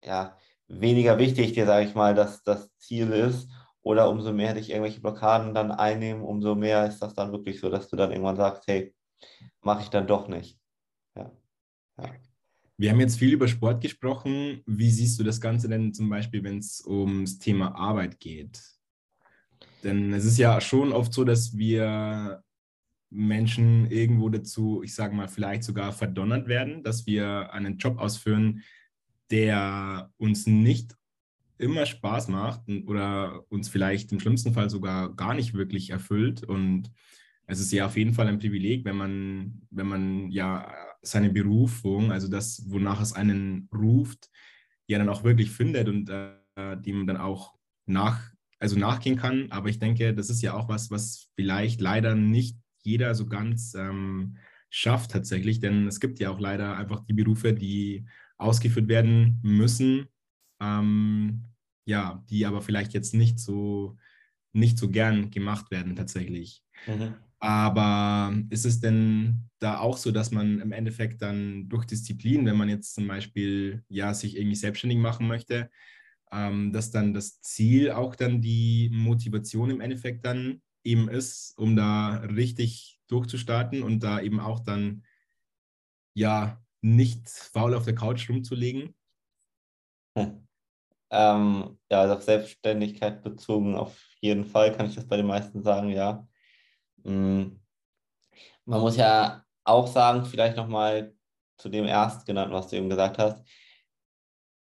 ja, 0.04 0.38
weniger 0.68 1.18
wichtig 1.18 1.54
dir, 1.54 1.66
sage 1.66 1.88
ich 1.88 1.96
mal, 1.96 2.16
dass 2.16 2.44
das 2.44 2.76
Ziel 2.78 3.12
ist 3.12 3.50
oder 3.82 4.10
umso 4.10 4.34
mehr 4.34 4.54
dich 4.54 4.70
irgendwelche 4.70 5.02
Blockaden 5.02 5.54
dann 5.54 5.72
einnehmen, 5.72 6.24
umso 6.24 6.56
mehr 6.56 6.88
ist 6.88 7.00
das 7.00 7.14
dann 7.14 7.32
wirklich 7.32 7.60
so, 7.60 7.70
dass 7.70 7.88
du 7.90 7.96
dann 7.96 8.12
irgendwann 8.12 8.36
sagst, 8.36 8.64
hey, 8.68 8.96
mache 9.62 9.84
ich 9.84 9.90
dann 9.90 10.08
doch 10.08 10.28
nicht. 10.28 10.60
Ja. 11.16 11.32
ja. 12.00 12.16
Wir 12.78 12.92
haben 12.92 13.00
jetzt 13.00 13.18
viel 13.18 13.32
über 13.32 13.48
Sport 13.48 13.82
gesprochen. 13.82 14.62
Wie 14.66 14.90
siehst 14.90 15.20
du 15.20 15.24
das 15.24 15.40
Ganze 15.40 15.70
denn 15.70 15.94
zum 15.94 16.10
Beispiel, 16.10 16.44
wenn 16.44 16.58
es 16.58 16.84
ums 16.86 17.40
Thema 17.40 17.74
Arbeit 17.76 18.20
geht? 18.20 18.62
Denn 19.84 20.14
es 20.14 20.26
ist 20.26 20.38
ja 20.38 20.60
schon 20.60 20.92
oft 20.92 21.14
so, 21.14 21.24
dass 21.24 21.56
wir 21.56 22.44
Menschen 23.10 23.90
irgendwo 23.90 24.30
dazu, 24.30 24.82
ich 24.84 24.94
sage 24.94 25.16
mal, 25.16 25.28
vielleicht 25.28 25.64
sogar 25.64 25.92
verdonnert 25.94 26.48
werden, 26.48 26.84
dass 26.84 27.06
wir 27.06 27.54
einen 27.54 27.78
Job 27.78 27.98
ausführen, 27.98 28.64
der 29.32 30.12
uns 30.18 30.48
nicht 30.48 30.96
immer 31.58 31.86
Spaß 31.86 32.28
macht 32.28 32.62
oder 32.86 33.44
uns 33.50 33.70
vielleicht 33.70 34.12
im 34.12 34.20
schlimmsten 34.20 34.54
Fall 34.54 34.70
sogar 34.70 35.16
gar 35.16 35.34
nicht 35.34 35.54
wirklich 35.54 35.90
erfüllt. 35.90 36.44
Und 36.44 36.92
es 37.48 37.60
ist 37.60 37.72
ja 37.72 37.86
auf 37.86 37.98
jeden 37.98 38.14
Fall 38.14 38.28
ein 38.28 38.40
Privileg, 38.40 38.86
wenn 38.86 38.98
man, 38.98 39.62
wenn 39.70 39.88
man 39.88 40.32
ja 40.32 40.74
seine 41.02 41.30
Berufung, 41.30 42.12
also 42.12 42.28
das, 42.28 42.64
wonach 42.68 43.02
es 43.02 43.14
einen 43.14 43.70
ruft, 43.74 44.30
ja 44.88 44.98
dann 44.98 45.10
auch 45.10 45.24
wirklich 45.24 45.52
findet 45.52 45.88
und 45.88 46.10
äh, 46.10 46.78
dem 46.78 47.08
dann 47.08 47.18
auch 47.18 47.56
nach, 47.86 48.22
also 48.60 48.78
nachgehen 48.78 49.16
kann. 49.16 49.52
Aber 49.52 49.70
ich 49.70 49.80
denke, 49.80 50.14
das 50.14 50.30
ist 50.30 50.42
ja 50.42 50.54
auch 50.54 50.68
was, 50.68 50.92
was 50.92 51.30
vielleicht 51.36 51.82
leider 51.82 52.16
nicht 52.16 52.58
jeder 52.86 53.16
so 53.16 53.28
ganz 53.28 53.74
ähm, 53.76 54.38
schafft 54.70 55.12
tatsächlich, 55.12 55.60
denn 55.60 55.88
es 55.88 56.00
gibt 56.00 56.20
ja 56.20 56.30
auch 56.30 56.40
leider 56.40 56.78
einfach 56.78 57.02
die 57.02 57.14
Berufe, 57.14 57.54
die 57.54 58.06
ausgeführt 58.38 58.88
werden 58.88 59.40
müssen, 59.42 60.08
ähm, 60.62 61.46
ja, 61.86 62.24
die 62.30 62.46
aber 62.46 62.62
vielleicht 62.62 62.94
jetzt 62.94 63.14
nicht 63.14 63.40
so 63.40 63.98
nicht 64.54 64.78
so 64.78 64.90
gern 64.90 65.32
gemacht 65.32 65.70
werden 65.70 65.96
tatsächlich. 65.96 66.64
Mhm. 66.88 67.16
Aber 67.40 68.34
ist 68.50 68.66
es 68.66 68.80
denn 68.80 69.50
da 69.60 69.80
auch 69.80 69.98
so, 69.98 70.12
dass 70.12 70.32
man 70.32 70.62
im 70.62 70.72
Endeffekt 70.72 71.22
dann 71.22 71.68
durch 71.70 71.86
Disziplin, 71.86 72.46
wenn 72.46 72.58
man 72.58 72.70
jetzt 72.70 72.96
zum 72.96 73.08
Beispiel 73.08 73.84
ja 73.90 74.14
sich 74.14 74.38
irgendwie 74.38 74.56
selbstständig 74.56 74.98
machen 74.98 75.28
möchte, 75.28 75.70
ähm, 76.32 76.72
dass 76.72 76.92
dann 76.92 77.14
das 77.14 77.42
Ziel 77.42 77.92
auch 77.92 78.16
dann 78.16 78.42
die 78.42 78.90
Motivation 78.94 79.70
im 79.70 79.82
Endeffekt 79.82 80.26
dann 80.26 80.62
eben 80.86 81.10
ist, 81.10 81.58
um 81.58 81.76
da 81.76 82.18
richtig 82.20 83.00
durchzustarten 83.08 83.84
und 83.84 84.02
da 84.02 84.20
eben 84.22 84.40
auch 84.40 84.60
dann 84.60 85.04
ja 86.14 86.62
nicht 86.82 87.30
faul 87.30 87.74
auf 87.74 87.86
der 87.86 87.96
Couch 87.96 88.30
rumzulegen? 88.30 88.96
Hm. 90.18 90.48
Ähm, 91.10 91.80
ja, 91.92 92.02
also 92.02 92.16
auf 92.16 92.24
Selbstständigkeit 92.24 93.22
bezogen 93.22 93.76
auf 93.76 93.98
jeden 94.22 94.46
Fall 94.46 94.72
kann 94.72 94.88
ich 94.88 94.96
das 94.96 95.08
bei 95.08 95.18
den 95.18 95.28
meisten 95.28 95.62
sagen, 95.64 95.90
ja. 95.90 96.28
Mhm. 97.04 97.60
Man 98.66 98.82
muss 98.82 98.98
ja 98.98 99.46
auch 99.64 99.88
sagen, 99.88 100.26
vielleicht 100.26 100.58
nochmal 100.58 101.16
zu 101.58 101.70
dem 101.70 101.86
Erstgenannten, 101.86 102.54
was 102.54 102.68
du 102.68 102.78
eben 102.78 102.90
gesagt 102.90 103.18
hast. 103.18 103.44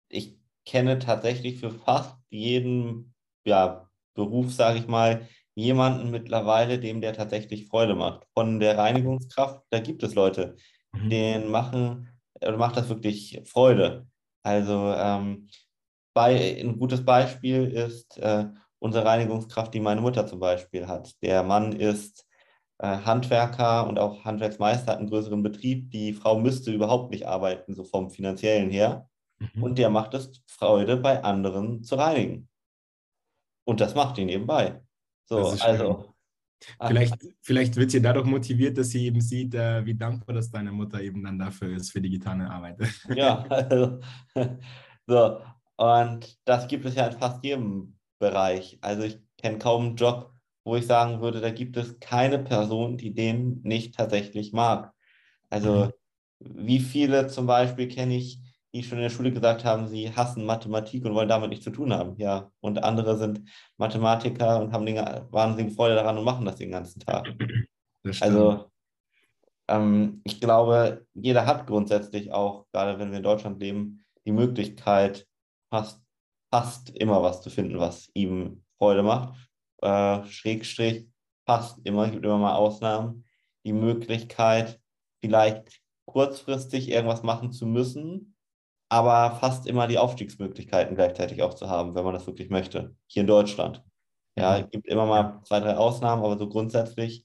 Ich 0.08 0.36
kenne 0.64 0.98
tatsächlich 0.98 1.60
für 1.60 1.70
fast 1.70 2.16
jeden 2.28 3.14
ja, 3.44 3.88
Beruf, 4.14 4.52
sage 4.52 4.78
ich 4.78 4.86
mal, 4.86 5.28
jemanden 5.54 6.10
mittlerweile, 6.10 6.78
dem 6.78 7.00
der 7.00 7.12
tatsächlich 7.12 7.66
Freude 7.66 7.94
macht. 7.94 8.26
Von 8.34 8.60
der 8.60 8.78
Reinigungskraft, 8.78 9.62
da 9.70 9.80
gibt 9.80 10.02
es 10.02 10.14
Leute, 10.14 10.56
mhm. 10.92 11.10
denen 11.10 11.50
machen, 11.50 12.08
oder 12.40 12.56
macht 12.56 12.76
das 12.76 12.88
wirklich 12.88 13.42
Freude. 13.44 14.06
Also 14.42 14.94
ähm, 14.96 15.48
bei, 16.14 16.60
ein 16.60 16.78
gutes 16.78 17.04
Beispiel 17.04 17.68
ist 17.68 18.18
äh, 18.18 18.46
unsere 18.78 19.04
Reinigungskraft, 19.04 19.72
die 19.74 19.80
meine 19.80 20.00
Mutter 20.00 20.26
zum 20.26 20.40
Beispiel 20.40 20.86
hat. 20.86 21.14
Der 21.22 21.42
Mann 21.42 21.72
ist 21.72 22.26
äh, 22.78 22.86
Handwerker 22.86 23.86
und 23.86 23.98
auch 23.98 24.24
Handwerksmeister 24.24 24.92
hat 24.92 24.98
einen 24.98 25.08
größeren 25.08 25.42
Betrieb. 25.42 25.90
Die 25.90 26.12
Frau 26.12 26.38
müsste 26.38 26.72
überhaupt 26.72 27.10
nicht 27.10 27.26
arbeiten, 27.26 27.74
so 27.74 27.84
vom 27.84 28.10
finanziellen 28.10 28.70
her. 28.70 29.08
Mhm. 29.38 29.62
Und 29.62 29.78
der 29.78 29.90
macht 29.90 30.14
es 30.14 30.42
Freude, 30.46 30.96
bei 30.96 31.22
anderen 31.22 31.84
zu 31.84 31.94
reinigen. 31.94 32.48
Und 33.64 33.80
das 33.80 33.94
macht 33.94 34.18
ihn 34.18 34.26
nebenbei. 34.26 34.82
So, 35.26 35.48
also. 35.60 36.12
Vielleicht, 36.86 37.14
vielleicht 37.40 37.76
wird 37.76 37.90
sie 37.90 38.00
dadurch 38.00 38.26
motiviert, 38.26 38.78
dass 38.78 38.90
sie 38.90 39.06
eben 39.06 39.20
sieht, 39.20 39.54
äh, 39.54 39.84
wie 39.84 39.94
dankbar 39.94 40.36
dass 40.36 40.50
deine 40.50 40.70
Mutter 40.70 41.00
eben 41.00 41.24
dann 41.24 41.38
dafür 41.38 41.74
ist, 41.76 41.90
für 41.90 42.00
die 42.00 42.10
getane 42.10 42.50
Arbeit. 42.50 42.78
Ja, 43.16 43.42
also, 43.48 44.00
so. 45.06 45.40
Und 45.76 46.38
das 46.44 46.68
gibt 46.68 46.84
es 46.84 46.94
ja 46.94 47.06
in 47.06 47.18
fast 47.18 47.42
jedem 47.44 47.96
Bereich. 48.20 48.78
Also 48.82 49.02
ich 49.02 49.18
kenne 49.38 49.58
kaum 49.58 49.86
einen 49.86 49.96
Job, 49.96 50.32
wo 50.64 50.76
ich 50.76 50.86
sagen 50.86 51.20
würde, 51.20 51.40
da 51.40 51.50
gibt 51.50 51.76
es 51.76 51.98
keine 51.98 52.38
Person, 52.38 52.96
die 52.96 53.12
den 53.12 53.60
nicht 53.62 53.96
tatsächlich 53.96 54.52
mag. 54.52 54.92
Also 55.50 55.92
mhm. 56.38 56.66
wie 56.66 56.78
viele 56.78 57.26
zum 57.26 57.46
Beispiel 57.46 57.88
kenne 57.88 58.16
ich, 58.16 58.38
die 58.72 58.82
schon 58.82 58.98
in 58.98 59.04
der 59.04 59.10
Schule 59.10 59.32
gesagt 59.32 59.64
haben, 59.64 59.86
sie 59.86 60.14
hassen 60.14 60.46
Mathematik 60.46 61.04
und 61.04 61.14
wollen 61.14 61.28
damit 61.28 61.50
nichts 61.50 61.64
zu 61.64 61.70
tun 61.70 61.92
haben. 61.92 62.16
Ja, 62.16 62.50
und 62.60 62.82
andere 62.82 63.18
sind 63.18 63.42
Mathematiker 63.76 64.60
und 64.60 64.72
haben 64.72 64.86
Dinge, 64.86 65.28
wahnsinnige 65.30 65.74
Freude 65.74 65.94
daran 65.94 66.18
und 66.18 66.24
machen 66.24 66.46
das 66.46 66.56
den 66.56 66.70
ganzen 66.70 67.00
Tag. 67.00 67.28
Also 68.20 68.70
ähm, 69.68 70.20
ich 70.24 70.40
glaube, 70.40 71.06
jeder 71.14 71.46
hat 71.46 71.66
grundsätzlich 71.66 72.32
auch, 72.32 72.66
gerade 72.72 72.98
wenn 72.98 73.10
wir 73.10 73.18
in 73.18 73.22
Deutschland 73.22 73.60
leben, 73.60 74.04
die 74.24 74.32
Möglichkeit, 74.32 75.26
fast, 75.70 76.02
fast 76.50 76.90
immer 76.90 77.22
was 77.22 77.42
zu 77.42 77.50
finden, 77.50 77.78
was 77.78 78.10
ihm 78.14 78.64
Freude 78.78 79.02
macht. 79.02 79.34
Äh, 79.82 80.24
Schrägstrich, 80.26 81.08
fast 81.46 81.78
immer, 81.84 82.06
es 82.06 82.12
gibt 82.12 82.24
immer 82.24 82.38
mal 82.38 82.54
Ausnahmen, 82.54 83.24
die 83.64 83.72
Möglichkeit, 83.72 84.80
vielleicht 85.20 85.80
kurzfristig 86.06 86.90
irgendwas 86.90 87.22
machen 87.22 87.52
zu 87.52 87.66
müssen, 87.66 88.31
aber 88.92 89.36
fast 89.36 89.66
immer 89.66 89.88
die 89.88 89.96
Aufstiegsmöglichkeiten 89.96 90.96
gleichzeitig 90.96 91.42
auch 91.42 91.54
zu 91.54 91.70
haben, 91.70 91.94
wenn 91.94 92.04
man 92.04 92.12
das 92.12 92.26
wirklich 92.26 92.50
möchte, 92.50 92.94
hier 93.06 93.22
in 93.22 93.26
Deutschland. 93.26 93.82
Ja, 94.36 94.58
mhm. 94.58 94.64
es 94.64 94.70
gibt 94.70 94.86
immer 94.86 95.06
mal 95.06 95.40
zwei, 95.44 95.60
drei 95.60 95.78
Ausnahmen, 95.78 96.22
aber 96.22 96.36
so 96.36 96.46
grundsätzlich 96.46 97.24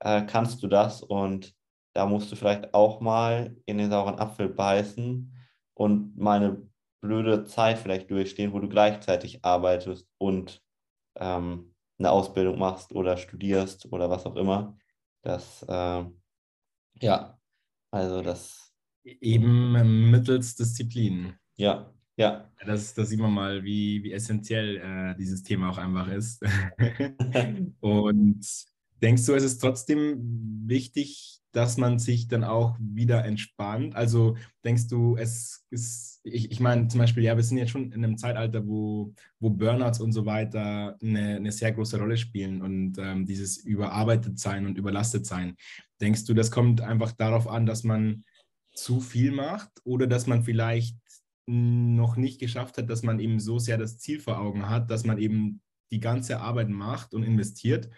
äh, 0.00 0.22
kannst 0.22 0.62
du 0.62 0.66
das 0.66 1.02
und 1.02 1.54
da 1.92 2.06
musst 2.06 2.32
du 2.32 2.36
vielleicht 2.36 2.72
auch 2.72 3.02
mal 3.02 3.54
in 3.66 3.76
den 3.76 3.90
sauren 3.90 4.18
Apfel 4.18 4.48
beißen 4.48 5.30
und 5.74 6.16
mal 6.16 6.38
eine 6.38 6.70
blöde 7.02 7.44
Zeit 7.44 7.78
vielleicht 7.78 8.10
durchstehen, 8.10 8.54
wo 8.54 8.58
du 8.58 8.70
gleichzeitig 8.70 9.44
arbeitest 9.44 10.08
und 10.16 10.62
ähm, 11.16 11.74
eine 11.98 12.12
Ausbildung 12.12 12.58
machst 12.58 12.94
oder 12.94 13.18
studierst 13.18 13.92
oder 13.92 14.08
was 14.08 14.24
auch 14.24 14.36
immer. 14.36 14.78
Das, 15.20 15.62
äh, 15.68 16.04
ja, 17.02 17.38
also 17.90 18.22
das 18.22 18.63
Eben 19.04 20.10
mittels 20.10 20.56
Disziplin. 20.56 21.34
Ja, 21.56 21.92
ja. 22.16 22.50
Das, 22.64 22.94
das 22.94 23.10
sieht 23.10 23.20
man 23.20 23.32
mal, 23.32 23.64
wie, 23.64 24.02
wie 24.02 24.12
essentiell 24.12 24.76
äh, 24.78 25.16
dieses 25.18 25.42
Thema 25.42 25.70
auch 25.70 25.78
einfach 25.78 26.08
ist. 26.08 26.42
Und 27.80 28.46
denkst 29.02 29.26
du, 29.26 29.34
es 29.34 29.44
ist 29.44 29.58
trotzdem 29.58 30.16
wichtig, 30.66 31.40
dass 31.52 31.76
man 31.76 31.98
sich 31.98 32.26
dann 32.26 32.42
auch 32.42 32.76
wieder 32.80 33.24
entspannt? 33.24 33.94
Also 33.94 34.36
denkst 34.64 34.88
du, 34.88 35.16
es 35.16 35.64
ist, 35.70 36.20
ich, 36.24 36.50
ich 36.50 36.60
meine 36.60 36.88
zum 36.88 37.00
Beispiel, 37.00 37.22
ja, 37.22 37.36
wir 37.36 37.44
sind 37.44 37.58
jetzt 37.58 37.70
schon 37.70 37.92
in 37.92 38.04
einem 38.04 38.16
Zeitalter, 38.16 38.66
wo, 38.66 39.12
wo 39.38 39.50
Burnouts 39.50 40.00
und 40.00 40.12
so 40.12 40.24
weiter 40.26 40.96
eine, 41.02 41.36
eine 41.36 41.52
sehr 41.52 41.72
große 41.72 41.98
Rolle 41.98 42.16
spielen 42.16 42.62
und 42.62 42.98
ähm, 42.98 43.26
dieses 43.26 43.58
überarbeitet 43.58 44.38
sein 44.38 44.66
und 44.66 44.78
überlastet 44.78 45.26
sein. 45.26 45.56
Denkst 46.00 46.24
du, 46.24 46.34
das 46.34 46.50
kommt 46.50 46.80
einfach 46.80 47.12
darauf 47.12 47.46
an, 47.46 47.66
dass 47.66 47.84
man 47.84 48.24
zu 48.74 49.00
viel 49.00 49.32
macht 49.32 49.70
oder 49.84 50.06
dass 50.06 50.26
man 50.26 50.42
vielleicht 50.42 50.98
noch 51.46 52.16
nicht 52.16 52.40
geschafft 52.40 52.78
hat, 52.78 52.88
dass 52.90 53.02
man 53.02 53.20
eben 53.20 53.38
so 53.38 53.58
sehr 53.58 53.78
das 53.78 53.98
Ziel 53.98 54.20
vor 54.20 54.38
Augen 54.38 54.68
hat, 54.68 54.90
dass 54.90 55.04
man 55.04 55.18
eben 55.18 55.60
die 55.90 56.00
ganze 56.00 56.40
Arbeit 56.40 56.68
macht 56.68 57.14
und 57.14 57.22
investiert 57.22 57.90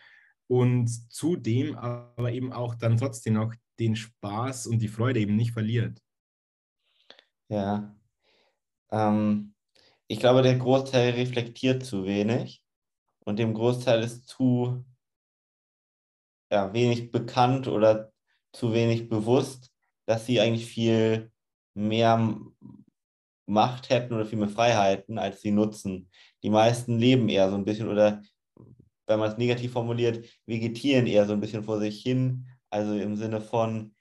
und 0.48 0.88
zudem 1.12 1.76
aber 1.76 2.32
eben 2.32 2.52
auch 2.52 2.74
dann 2.74 2.96
trotzdem 2.96 3.34
noch 3.34 3.54
den 3.78 3.96
Spaß 3.96 4.66
und 4.66 4.80
die 4.80 4.88
Freude 4.88 5.20
eben 5.20 5.36
nicht 5.36 5.52
verliert. 5.52 6.00
Ja, 7.48 7.96
ähm, 8.90 9.54
ich 10.08 10.18
glaube, 10.18 10.42
der 10.42 10.56
Großteil 10.56 11.10
reflektiert 11.12 11.84
zu 11.84 12.04
wenig 12.04 12.62
und 13.24 13.38
dem 13.38 13.54
Großteil 13.54 14.02
ist 14.02 14.26
zu 14.28 14.84
ja, 16.50 16.72
wenig 16.72 17.10
bekannt 17.10 17.66
oder 17.66 18.12
zu 18.52 18.72
wenig 18.72 19.08
bewusst, 19.08 19.70
dass 20.06 20.26
sie 20.26 20.40
eigentlich 20.40 20.66
viel 20.66 21.30
mehr 21.74 22.38
Macht 23.48 23.90
hätten 23.90 24.14
oder 24.14 24.26
viel 24.26 24.38
mehr 24.38 24.48
Freiheiten, 24.48 25.18
als 25.18 25.40
sie 25.40 25.52
nutzen. 25.52 26.10
Die 26.42 26.50
meisten 26.50 26.98
leben 26.98 27.28
eher 27.28 27.48
so 27.50 27.56
ein 27.56 27.64
bisschen 27.64 27.88
oder, 27.88 28.22
wenn 29.06 29.20
man 29.20 29.30
es 29.30 29.38
negativ 29.38 29.72
formuliert, 29.72 30.24
vegetieren 30.46 31.06
eher 31.06 31.26
so 31.26 31.32
ein 31.32 31.40
bisschen 31.40 31.62
vor 31.62 31.78
sich 31.78 32.02
hin. 32.02 32.46
Also 32.70 32.94
im 32.94 33.16
Sinne 33.16 33.40
von, 33.40 33.94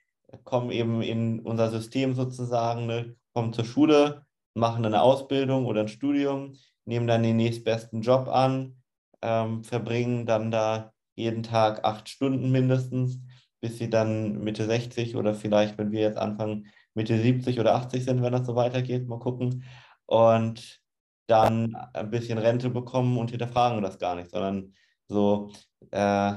kommen 0.44 0.70
eben 0.70 1.02
in 1.02 1.40
unser 1.40 1.70
System 1.70 2.14
sozusagen, 2.14 2.86
ne, 2.86 3.14
kommen 3.32 3.52
zur 3.52 3.64
Schule, 3.64 4.26
machen 4.54 4.84
eine 4.84 5.02
Ausbildung 5.02 5.66
oder 5.66 5.82
ein 5.82 5.88
Studium, 5.88 6.56
nehmen 6.84 7.06
dann 7.06 7.22
den 7.22 7.36
nächstbesten 7.36 8.00
Job 8.00 8.28
an, 8.28 8.82
ähm, 9.22 9.62
verbringen 9.62 10.26
dann 10.26 10.50
da 10.50 10.92
jeden 11.14 11.42
Tag 11.42 11.84
acht 11.84 12.08
Stunden 12.08 12.50
mindestens 12.50 13.20
bis 13.60 13.78
sie 13.78 13.90
dann 13.90 14.40
Mitte 14.40 14.66
60 14.66 15.16
oder 15.16 15.34
vielleicht, 15.34 15.78
wenn 15.78 15.92
wir 15.92 16.00
jetzt 16.00 16.18
anfangen, 16.18 16.68
Mitte 16.94 17.18
70 17.18 17.60
oder 17.60 17.74
80 17.74 18.04
sind, 18.04 18.22
wenn 18.22 18.32
das 18.32 18.46
so 18.46 18.56
weitergeht, 18.56 19.08
mal 19.08 19.18
gucken. 19.18 19.64
Und 20.06 20.80
dann 21.26 21.74
ein 21.92 22.10
bisschen 22.10 22.38
Rente 22.38 22.70
bekommen 22.70 23.18
und 23.18 23.30
hinterfragen 23.30 23.82
das 23.82 23.98
gar 23.98 24.14
nicht, 24.14 24.30
sondern 24.30 24.74
so, 25.08 25.50
äh, 25.90 26.34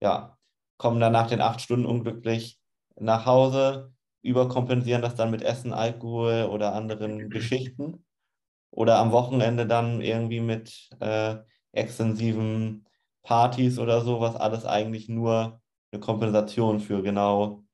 ja, 0.00 0.38
kommen 0.76 1.00
dann 1.00 1.12
nach 1.12 1.28
den 1.28 1.40
acht 1.40 1.60
Stunden 1.60 1.86
unglücklich 1.86 2.60
nach 2.96 3.26
Hause, 3.26 3.92
überkompensieren 4.22 5.02
das 5.02 5.14
dann 5.16 5.30
mit 5.30 5.42
Essen, 5.42 5.72
Alkohol 5.72 6.48
oder 6.50 6.74
anderen 6.74 7.30
Geschichten 7.30 8.04
oder 8.70 8.98
am 8.98 9.12
Wochenende 9.12 9.66
dann 9.66 10.00
irgendwie 10.00 10.40
mit 10.40 10.88
äh, 11.00 11.36
extensiven 11.72 12.86
Partys 13.22 13.78
oder 13.78 14.02
so, 14.02 14.20
was 14.20 14.36
alles 14.36 14.64
eigentlich 14.64 15.08
nur 15.08 15.60
eine 15.94 16.00
Kompensation 16.00 16.80
für 16.80 17.02
genau 17.02 17.64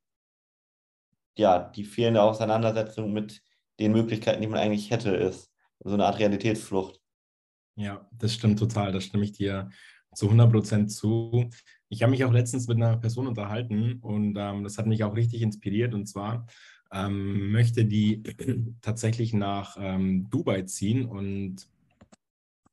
ja, 1.36 1.58
die 1.58 1.84
fehlende 1.84 2.22
Auseinandersetzung 2.22 3.12
mit 3.12 3.42
den 3.78 3.92
Möglichkeiten, 3.92 4.42
die 4.42 4.46
man 4.46 4.60
eigentlich 4.60 4.90
hätte, 4.90 5.10
ist. 5.10 5.50
So 5.82 5.94
eine 5.94 6.04
Art 6.04 6.18
Realitätsflucht. 6.18 7.00
Ja, 7.76 8.06
das 8.12 8.34
stimmt 8.34 8.58
total. 8.58 8.92
Da 8.92 9.00
stimme 9.00 9.24
ich 9.24 9.32
dir 9.32 9.70
zu 10.14 10.26
100 10.26 10.52
Prozent 10.52 10.92
zu. 10.92 11.48
Ich 11.88 12.02
habe 12.02 12.10
mich 12.10 12.24
auch 12.24 12.32
letztens 12.32 12.68
mit 12.68 12.76
einer 12.76 12.98
Person 12.98 13.26
unterhalten 13.26 14.00
und 14.00 14.36
ähm, 14.36 14.64
das 14.64 14.76
hat 14.76 14.86
mich 14.86 15.02
auch 15.02 15.16
richtig 15.16 15.40
inspiriert. 15.40 15.94
Und 15.94 16.06
zwar 16.06 16.46
ähm, 16.92 17.52
möchte 17.52 17.86
die 17.86 18.22
tatsächlich 18.82 19.32
nach 19.32 19.76
ähm, 19.80 20.28
Dubai 20.28 20.62
ziehen 20.62 21.06
und 21.06 21.66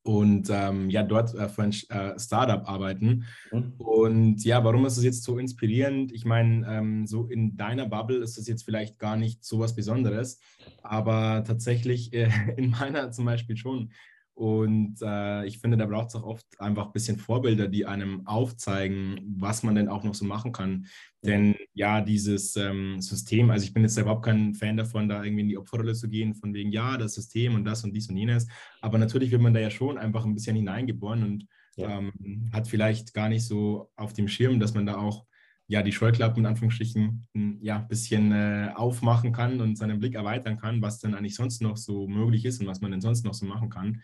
und 0.08 0.50
ähm, 0.50 0.90
ja, 0.90 1.04
dort 1.04 1.36
äh, 1.36 1.50
für 1.50 1.64
ein 1.64 1.76
äh, 1.90 2.18
Startup 2.18 2.68
arbeiten. 2.68 3.26
Mhm. 3.52 3.74
Und 3.78 4.46
ja, 4.46 4.64
warum 4.64 4.86
ist 4.86 4.96
das 4.96 5.04
jetzt 5.04 5.24
so 5.24 5.38
inspirierend? 5.38 6.14
Ich 6.14 6.24
meine, 6.24 6.66
ähm, 6.66 7.06
so 7.06 7.26
in 7.26 7.58
deiner 7.58 7.88
Bubble 7.88 8.20
ist 8.20 8.38
das 8.38 8.48
jetzt 8.48 8.64
vielleicht 8.64 9.00
gar 9.00 9.18
nicht 9.18 9.44
so 9.44 9.60
was 9.60 9.76
Besonderes, 9.76 10.40
aber 10.82 11.44
tatsächlich 11.46 12.14
äh, 12.14 12.30
in 12.58 12.70
meiner 12.70 13.12
zum 13.12 13.26
Beispiel 13.26 13.58
schon. 13.58 13.92
Und 14.38 15.02
äh, 15.02 15.48
ich 15.48 15.58
finde, 15.58 15.78
da 15.78 15.88
braucht 15.88 16.10
es 16.10 16.16
auch 16.16 16.22
oft 16.22 16.46
einfach 16.60 16.86
ein 16.86 16.92
bisschen 16.92 17.18
Vorbilder, 17.18 17.68
die 17.68 17.88
einem 17.88 18.28
aufzeigen, 18.28 19.20
was 19.36 19.64
man 19.64 19.74
denn 19.74 19.90
auch 19.90 20.04
noch 20.04 20.14
so 20.14 20.26
machen 20.26 20.52
kann. 20.52 20.86
Denn 21.24 21.56
ja, 21.74 22.02
dieses 22.02 22.56
ähm, 22.56 23.02
System, 23.02 23.50
also 23.50 23.66
ich 23.66 23.74
bin 23.74 23.82
jetzt 23.82 23.98
überhaupt 23.98 24.26
kein 24.26 24.54
Fan 24.54 24.78
davon, 24.78 25.10
da 25.10 25.24
irgendwie 25.24 25.42
in 25.42 25.50
die 25.50 25.58
Opferrolle 25.58 25.96
zu 25.96 26.08
gehen, 26.08 26.36
von 26.36 26.54
wegen, 26.54 26.72
ja, 26.72 27.00
das 27.00 27.16
System 27.16 27.56
und 27.56 27.66
das 27.66 27.84
und 27.84 27.94
dies 27.94 28.10
und 28.10 28.18
jenes. 28.18 28.48
Aber 28.80 29.00
natürlich 29.00 29.32
wird 29.32 29.42
man 29.42 29.56
da 29.56 29.60
ja 29.60 29.72
schon 29.72 29.98
einfach 29.98 30.24
ein 30.24 30.36
bisschen 30.36 30.56
hineingeboren 30.56 31.24
und 31.24 31.48
ja. 31.76 31.98
ähm, 31.98 32.52
hat 32.54 32.68
vielleicht 32.68 33.16
gar 33.16 33.30
nicht 33.30 33.44
so 33.44 33.90
auf 33.96 34.14
dem 34.14 34.28
Schirm, 34.28 34.60
dass 34.60 34.76
man 34.76 34.86
da 34.86 34.98
auch 34.98 35.26
ja, 35.68 35.84
die 35.84 35.92
Scheuklappen 35.92 36.40
in 36.40 36.46
Anführungsstrichen 36.46 37.28
hm, 37.34 37.60
ja, 37.62 37.78
ein 37.80 37.88
bisschen 37.88 38.32
äh, 38.32 38.72
aufmachen 38.74 39.34
kann 39.34 39.60
und 39.60 39.78
seinen 39.78 40.00
Blick 40.00 40.16
erweitern 40.16 40.58
kann, 40.58 40.82
was 40.82 41.00
denn 41.00 41.14
eigentlich 41.14 41.36
sonst 41.36 41.62
noch 41.62 41.78
so 41.78 42.08
möglich 42.08 42.46
ist 42.46 42.62
und 42.62 42.68
was 42.68 42.82
man 42.82 42.92
denn 42.92 43.02
sonst 43.02 43.26
noch 43.26 43.34
so 43.34 43.46
machen 43.46 43.70
kann. 43.70 44.02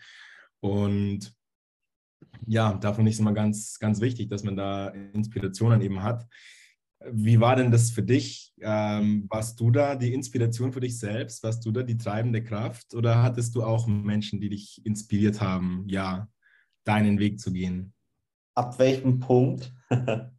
Und 0.60 1.34
ja, 2.46 2.74
davon 2.74 3.06
ist 3.06 3.18
immer 3.18 3.32
ganz, 3.32 3.78
ganz 3.78 4.00
wichtig, 4.00 4.28
dass 4.28 4.44
man 4.44 4.56
da 4.56 4.88
Inspirationen 4.88 5.80
eben 5.80 6.02
hat. 6.02 6.26
Wie 7.10 7.40
war 7.40 7.56
denn 7.56 7.70
das 7.70 7.90
für 7.90 8.02
dich? 8.02 8.54
Ähm, 8.60 9.26
warst 9.28 9.60
du 9.60 9.70
da 9.70 9.94
die 9.94 10.12
Inspiration 10.12 10.72
für 10.72 10.80
dich 10.80 10.98
selbst? 10.98 11.42
Warst 11.42 11.64
du 11.64 11.70
da 11.70 11.82
die 11.82 11.98
treibende 11.98 12.42
Kraft? 12.42 12.94
Oder 12.94 13.22
hattest 13.22 13.54
du 13.54 13.62
auch 13.62 13.86
Menschen, 13.86 14.40
die 14.40 14.48
dich 14.48 14.84
inspiriert 14.84 15.40
haben, 15.40 15.84
ja, 15.86 16.28
deinen 16.84 17.18
Weg 17.18 17.40
zu 17.40 17.52
gehen? 17.52 17.92
Ab 18.54 18.78
welchem 18.78 19.18
Punkt? 19.18 19.72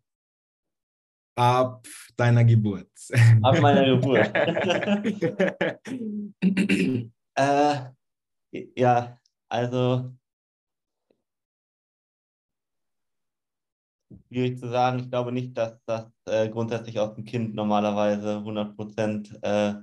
Ab 1.36 1.86
deiner 2.15 2.46
Geburt. 2.46 2.88
Ab 3.42 3.60
meiner 3.60 3.86
Geburt. 3.86 4.32
äh, 7.36 7.75
ja, 8.75 9.20
also 9.50 10.15
schwierig 14.27 14.60
zu 14.60 14.70
sagen. 14.70 15.00
Ich 15.00 15.10
glaube 15.10 15.32
nicht, 15.32 15.58
dass 15.58 15.80
das 15.86 16.06
äh, 16.25 16.50
grundsätzlich 16.50 17.00
aus 17.00 17.15
dem 17.15 17.25
Kind 17.25 17.56
normalerweise 17.56 18.38
100 18.38 18.75
Prozent 18.75 19.39
äh, 19.42 19.74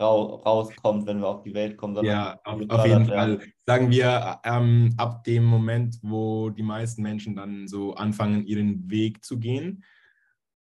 rauskommt, 0.00 1.06
wenn 1.06 1.20
wir 1.20 1.28
auf 1.28 1.42
die 1.42 1.54
Welt 1.54 1.76
kommen. 1.76 2.04
Ja, 2.04 2.40
auf, 2.44 2.60
auf 2.68 2.86
jeden 2.86 3.08
werden. 3.08 3.38
Fall. 3.38 3.48
Sagen 3.66 3.90
wir, 3.90 4.40
ähm, 4.44 4.94
ab 4.96 5.22
dem 5.24 5.44
Moment, 5.44 5.98
wo 6.02 6.50
die 6.50 6.64
meisten 6.64 7.02
Menschen 7.02 7.36
dann 7.36 7.68
so 7.68 7.94
anfangen, 7.94 8.44
ihren 8.46 8.90
Weg 8.90 9.24
zu 9.24 9.38
gehen, 9.38 9.84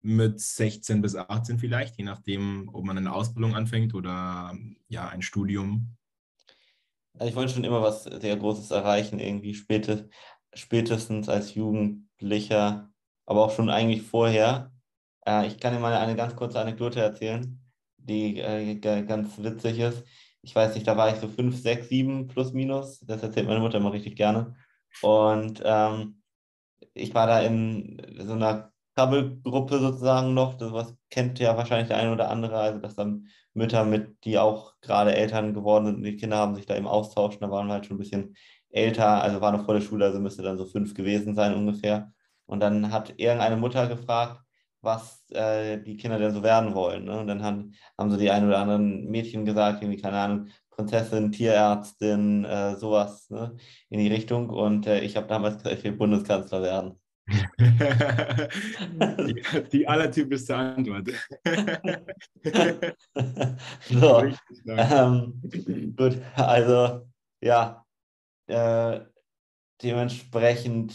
mit 0.02 0.40
16 0.40 1.02
bis 1.02 1.16
18 1.16 1.60
vielleicht, 1.60 1.98
je 1.98 2.04
nachdem, 2.04 2.70
ob 2.74 2.86
man 2.86 2.98
eine 2.98 3.14
Ausbildung 3.14 3.56
anfängt 3.56 3.94
oder 3.94 4.56
ja, 4.88 5.10
ein 5.10 5.22
Studium. 5.22 5.98
Also 7.14 7.30
ich 7.30 7.36
wollte 7.36 7.54
schon 7.54 7.64
immer 7.64 7.82
was 7.82 8.04
sehr 8.04 8.38
Großes 8.38 8.72
erreichen, 8.72 9.20
irgendwie 9.20 9.54
späte, 9.54 10.10
spätestens 10.54 11.30
als 11.30 11.56
Jugendlicher, 11.56 12.92
aber 13.26 13.44
auch 13.44 13.52
schon 13.52 13.70
eigentlich 13.70 14.04
vorher. 14.04 14.72
Äh, 15.26 15.48
ich 15.48 15.60
kann 15.60 15.74
dir 15.74 15.80
mal 15.80 15.94
eine 15.94 16.16
ganz 16.16 16.36
kurze 16.36 16.60
Anekdote 16.60 17.00
erzählen 17.00 17.60
die 18.08 18.40
äh, 18.40 18.76
ganz 18.76 19.38
witzig 19.38 19.80
ist. 19.80 20.04
Ich 20.42 20.56
weiß 20.56 20.76
nicht, 20.76 20.88
da 20.88 20.96
war 20.96 21.14
ich 21.14 21.20
so 21.20 21.28
5, 21.28 21.56
6, 21.62 21.90
7 21.90 22.28
plus 22.28 22.54
minus. 22.54 23.00
Das 23.02 23.22
erzählt 23.22 23.48
meine 23.48 23.60
Mutter 23.60 23.78
immer 23.78 23.92
richtig 23.92 24.16
gerne. 24.16 24.56
Und 25.02 25.62
ähm, 25.64 26.22
ich 26.94 27.14
war 27.14 27.28
da 27.28 27.42
in 27.42 28.02
so 28.20 28.34
einer 28.34 28.72
Krabbelgruppe 28.98 29.80
sozusagen 29.80 30.34
noch. 30.34 30.56
Das 30.56 30.74
was 30.74 30.96
kennt 31.12 31.38
ja 31.40 31.56
wahrscheinlich 31.56 31.88
der 31.90 31.98
eine 31.98 32.12
oder 32.14 32.30
andere. 32.30 32.58
Also, 32.58 32.80
dass 32.80 32.96
dann 32.96 33.28
Mütter 33.54 33.86
mit, 33.86 34.24
die 34.26 34.40
auch 34.40 34.74
gerade 34.82 35.16
Eltern 35.16 35.54
geworden 35.54 35.86
sind 35.86 35.96
und 35.98 36.04
die 36.04 36.18
Kinder 36.18 36.38
haben 36.38 36.56
sich 36.56 36.66
da 36.66 36.76
eben 36.76 36.88
austauschen. 36.88 37.42
Da 37.42 37.52
waren 37.52 37.72
halt 37.72 37.86
schon 37.86 37.98
ein 37.98 38.00
bisschen 38.00 38.36
älter. 38.72 39.22
Also 39.22 39.40
war 39.42 39.52
noch 39.52 39.66
vor 39.66 39.76
der 39.76 39.82
Schule, 39.82 40.06
also 40.06 40.20
müsste 40.20 40.42
dann 40.42 40.58
so 40.58 40.66
fünf 40.66 40.96
gewesen 40.96 41.36
sein 41.36 41.54
ungefähr. 41.56 42.12
Und 42.48 42.60
dann 42.60 42.92
hat 42.92 43.14
irgendeine 43.18 43.58
Mutter 43.58 43.88
gefragt, 43.88 44.42
was 44.82 45.30
äh, 45.32 45.80
die 45.80 45.98
Kinder 45.98 46.18
denn 46.18 46.34
so 46.34 46.42
werden 46.44 46.74
wollen. 46.74 47.06
Ne? 47.06 47.20
Und 47.20 47.28
dann 47.28 47.44
haben, 47.44 47.74
haben 48.00 48.10
so 48.12 48.18
die 48.18 48.32
ein 48.32 48.48
oder 48.48 48.60
anderen 48.60 49.06
Mädchen 49.10 49.46
gesagt, 49.46 49.84
irgendwie, 49.84 50.02
keine 50.02 50.18
Ahnung, 50.18 50.48
Prinzessin, 50.72 51.32
Tierärztin, 51.32 52.46
äh, 52.46 52.76
sowas 52.78 53.30
ne? 53.30 53.56
in 53.90 54.00
die 54.00 54.08
Richtung. 54.08 54.50
Und 54.50 54.88
äh, 54.88 55.02
ich 55.02 55.18
habe 55.18 55.28
damals 55.28 55.58
gesagt, 55.58 55.78
ich 55.78 55.84
will 55.84 55.94
Bundeskanzler 55.94 56.64
werden. 56.64 57.00
Die, 57.60 59.44
die 59.72 59.88
allertypischste 59.88 60.56
Antwort. 60.56 61.10
so, 63.90 64.24
ähm, 64.68 65.42
gut, 65.96 66.22
also 66.36 67.08
ja, 67.42 67.84
äh, 68.48 69.00
dementsprechend 69.82 70.94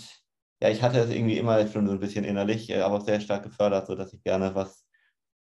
ja, 0.63 0.69
ich 0.69 0.81
hatte 0.81 1.01
es 1.01 1.11
irgendwie 1.11 1.39
immer 1.39 1.67
schon 1.67 1.89
so 1.89 1.93
ein 1.93 1.99
bisschen 1.99 2.25
innerlich, 2.25 2.71
äh, 2.71 2.83
aber 2.83 2.99
auch 2.99 3.05
sehr 3.05 3.21
stark 3.21 3.43
gefördert, 3.43 3.89
sodass 3.89 4.13
ich 4.13 4.23
gerne 4.23 4.55
was 4.55 4.87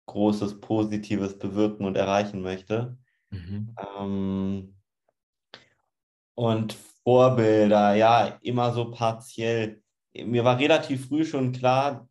Großes, 0.08 0.60
Positives 0.60 1.38
bewirken 1.38 1.86
und 1.86 1.96
erreichen 1.96 2.42
möchte. 2.42 2.98
Mhm. 3.30 3.76
Ähm, 4.00 4.76
und 6.34 6.74
Vorbilder, 7.04 7.94
ja, 7.94 8.40
immer 8.42 8.74
so 8.74 8.90
partiell. 8.90 9.81
Mir 10.14 10.44
war 10.44 10.60
relativ 10.60 11.08
früh 11.08 11.26
schon 11.26 11.52
klar, 11.52 12.10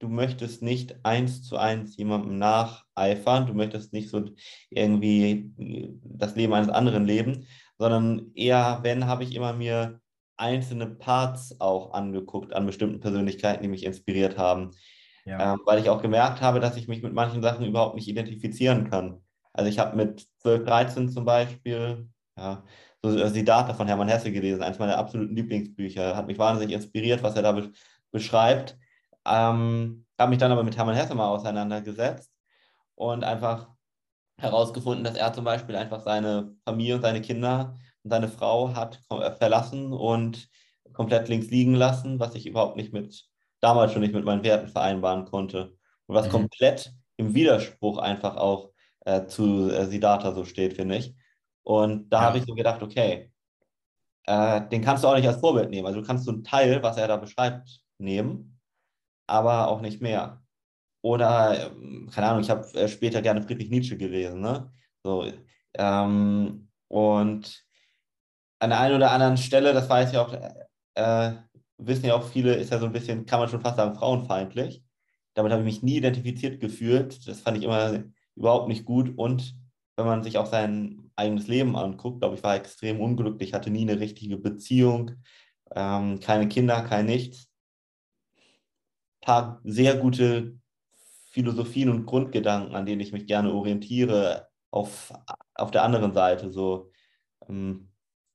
du 0.00 0.08
möchtest 0.08 0.62
nicht 0.62 1.04
eins 1.04 1.42
zu 1.42 1.56
eins 1.56 1.96
jemandem 1.96 2.38
nacheifern, 2.38 3.46
du 3.46 3.54
möchtest 3.54 3.92
nicht 3.92 4.10
so 4.10 4.24
irgendwie 4.70 5.50
das 6.02 6.34
Leben 6.34 6.54
eines 6.54 6.70
anderen 6.70 7.04
leben, 7.04 7.46
sondern 7.78 8.32
eher, 8.34 8.80
wenn, 8.82 9.06
habe 9.06 9.24
ich 9.24 9.34
immer 9.34 9.52
mir 9.52 10.00
einzelne 10.36 10.86
Parts 10.86 11.60
auch 11.60 11.92
angeguckt 11.92 12.54
an 12.54 12.66
bestimmten 12.66 13.00
Persönlichkeiten, 13.00 13.62
die 13.62 13.68
mich 13.68 13.84
inspiriert 13.84 14.38
haben. 14.38 14.70
Ja. 15.26 15.52
Ähm, 15.52 15.60
weil 15.66 15.78
ich 15.78 15.90
auch 15.90 16.00
gemerkt 16.00 16.40
habe, 16.40 16.60
dass 16.60 16.76
ich 16.76 16.88
mich 16.88 17.02
mit 17.02 17.12
manchen 17.12 17.42
Sachen 17.42 17.66
überhaupt 17.66 17.94
nicht 17.94 18.08
identifizieren 18.08 18.88
kann. 18.90 19.22
Also 19.52 19.68
ich 19.68 19.78
habe 19.78 19.96
mit 19.96 20.26
12, 20.38 20.64
13 20.64 21.08
zum 21.10 21.26
Beispiel, 21.26 22.08
ja, 22.36 22.64
so 23.02 23.26
Siddhartha 23.28 23.74
von 23.74 23.86
Hermann 23.88 24.08
Hesse 24.08 24.32
gelesen, 24.32 24.62
eines 24.62 24.78
meiner 24.78 24.98
absoluten 24.98 25.34
Lieblingsbücher. 25.34 26.16
Hat 26.16 26.26
mich 26.26 26.38
wahnsinnig 26.38 26.74
inspiriert, 26.74 27.22
was 27.22 27.36
er 27.36 27.42
da 27.42 27.52
be 27.52 27.72
beschreibt. 28.12 28.76
Ähm, 29.24 30.04
habe 30.18 30.30
mich 30.30 30.38
dann 30.38 30.52
aber 30.52 30.64
mit 30.64 30.76
Hermann 30.76 30.96
Hesse 30.96 31.14
mal 31.14 31.28
auseinandergesetzt 31.28 32.30
und 32.96 33.24
einfach 33.24 33.68
herausgefunden, 34.38 35.04
dass 35.04 35.16
er 35.16 35.32
zum 35.32 35.44
Beispiel 35.44 35.76
einfach 35.76 36.00
seine 36.00 36.54
Familie 36.64 36.96
und 36.96 37.02
seine 37.02 37.20
Kinder 37.20 37.74
und 38.02 38.10
seine 38.10 38.28
Frau 38.28 38.74
hat 38.74 39.00
äh, 39.10 39.30
verlassen 39.32 39.92
und 39.92 40.48
komplett 40.92 41.28
links 41.28 41.50
liegen 41.50 41.74
lassen, 41.74 42.18
was 42.18 42.34
ich 42.34 42.46
überhaupt 42.46 42.76
nicht 42.76 42.92
mit, 42.92 43.28
damals 43.60 43.92
schon 43.92 44.02
nicht 44.02 44.14
mit 44.14 44.24
meinen 44.24 44.42
Werten 44.42 44.68
vereinbaren 44.68 45.24
konnte. 45.24 45.74
Und 46.06 46.14
was 46.14 46.26
mhm. 46.26 46.32
komplett 46.32 46.92
im 47.16 47.34
Widerspruch 47.34 47.98
einfach 47.98 48.36
auch 48.36 48.70
äh, 49.04 49.26
zu 49.26 49.70
äh, 49.70 49.86
Siddhartha 49.86 50.32
so 50.32 50.44
steht, 50.44 50.74
finde 50.74 50.96
ich. 50.96 51.14
Und 51.62 52.10
da 52.10 52.20
ja. 52.20 52.26
habe 52.26 52.38
ich 52.38 52.44
so 52.44 52.54
gedacht, 52.54 52.82
okay, 52.82 53.30
äh, 54.26 54.68
den 54.68 54.82
kannst 54.82 55.04
du 55.04 55.08
auch 55.08 55.16
nicht 55.16 55.28
als 55.28 55.40
Vorbild 55.40 55.70
nehmen. 55.70 55.86
Also 55.86 56.00
du 56.00 56.06
kannst 56.06 56.24
so 56.24 56.32
einen 56.32 56.44
Teil, 56.44 56.82
was 56.82 56.96
er 56.96 57.08
da 57.08 57.16
beschreibt, 57.16 57.80
nehmen, 57.98 58.60
aber 59.26 59.68
auch 59.68 59.80
nicht 59.80 60.00
mehr. 60.00 60.42
Oder, 61.02 61.70
ähm, 61.70 62.10
keine 62.12 62.28
Ahnung, 62.28 62.42
ich 62.42 62.50
habe 62.50 62.66
äh, 62.74 62.88
später 62.88 63.22
gerne 63.22 63.42
Friedrich 63.42 63.70
Nietzsche 63.70 63.96
gelesen, 63.96 64.40
ne? 64.40 64.70
So, 65.02 65.26
ähm, 65.74 66.68
und 66.88 67.64
an 68.58 68.70
der 68.70 68.80
einen 68.80 68.96
oder 68.96 69.10
anderen 69.10 69.38
Stelle, 69.38 69.72
das 69.72 69.88
weiß 69.88 70.12
ja 70.12 70.22
auch, 70.22 70.34
äh, 70.94 71.32
wissen 71.78 72.06
ja 72.06 72.14
auch 72.14 72.24
viele, 72.24 72.54
ist 72.54 72.70
ja 72.70 72.78
so 72.78 72.86
ein 72.86 72.92
bisschen, 72.92 73.24
kann 73.26 73.40
man 73.40 73.48
schon 73.48 73.60
fast 73.60 73.76
sagen, 73.76 73.94
frauenfeindlich. 73.94 74.84
Damit 75.34 75.52
habe 75.52 75.62
ich 75.62 75.66
mich 75.66 75.82
nie 75.82 75.96
identifiziert 75.96 76.60
gefühlt. 76.60 77.26
Das 77.26 77.40
fand 77.40 77.56
ich 77.56 77.64
immer 77.64 78.04
überhaupt 78.36 78.68
nicht 78.68 78.84
gut. 78.84 79.16
Und 79.16 79.54
wenn 79.96 80.06
man 80.06 80.22
sich 80.22 80.36
auch 80.38 80.46
sein 80.46 81.09
eigenes 81.20 81.46
Leben 81.48 81.76
anguckt, 81.76 82.20
glaube 82.20 82.36
ich, 82.36 82.42
war 82.42 82.56
extrem 82.56 83.00
unglücklich, 83.00 83.54
hatte 83.54 83.70
nie 83.70 83.82
eine 83.82 84.00
richtige 84.00 84.36
Beziehung, 84.38 85.12
ähm, 85.74 86.20
keine 86.20 86.48
Kinder, 86.48 86.82
kein 86.82 87.06
nichts. 87.06 87.48
Ein 89.22 89.26
paar 89.26 89.60
sehr 89.64 89.96
gute 89.96 90.58
Philosophien 91.30 91.90
und 91.90 92.06
Grundgedanken, 92.06 92.74
an 92.74 92.86
denen 92.86 93.00
ich 93.00 93.12
mich 93.12 93.26
gerne 93.26 93.52
orientiere, 93.52 94.48
auf, 94.70 95.12
auf 95.54 95.70
der 95.70 95.84
anderen 95.84 96.12
Seite. 96.12 96.50
So, 96.50 96.90
ähm, 97.48 97.90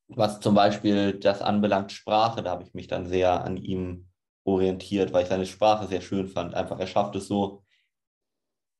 was 0.07 0.39
zum 0.39 0.55
Beispiel 0.55 1.19
das 1.19 1.41
anbelangt, 1.41 1.91
Sprache, 1.91 2.43
da 2.43 2.51
habe 2.51 2.63
ich 2.63 2.73
mich 2.73 2.87
dann 2.87 3.07
sehr 3.07 3.43
an 3.43 3.57
ihm 3.57 4.07
orientiert, 4.43 5.11
weil 5.11 5.23
ich 5.23 5.29
seine 5.29 5.45
Sprache 5.45 5.87
sehr 5.87 6.01
schön 6.01 6.27
fand. 6.27 6.53
Einfach, 6.53 6.79
er 6.79 6.87
schafft 6.87 7.15
es 7.15 7.27
so, 7.27 7.64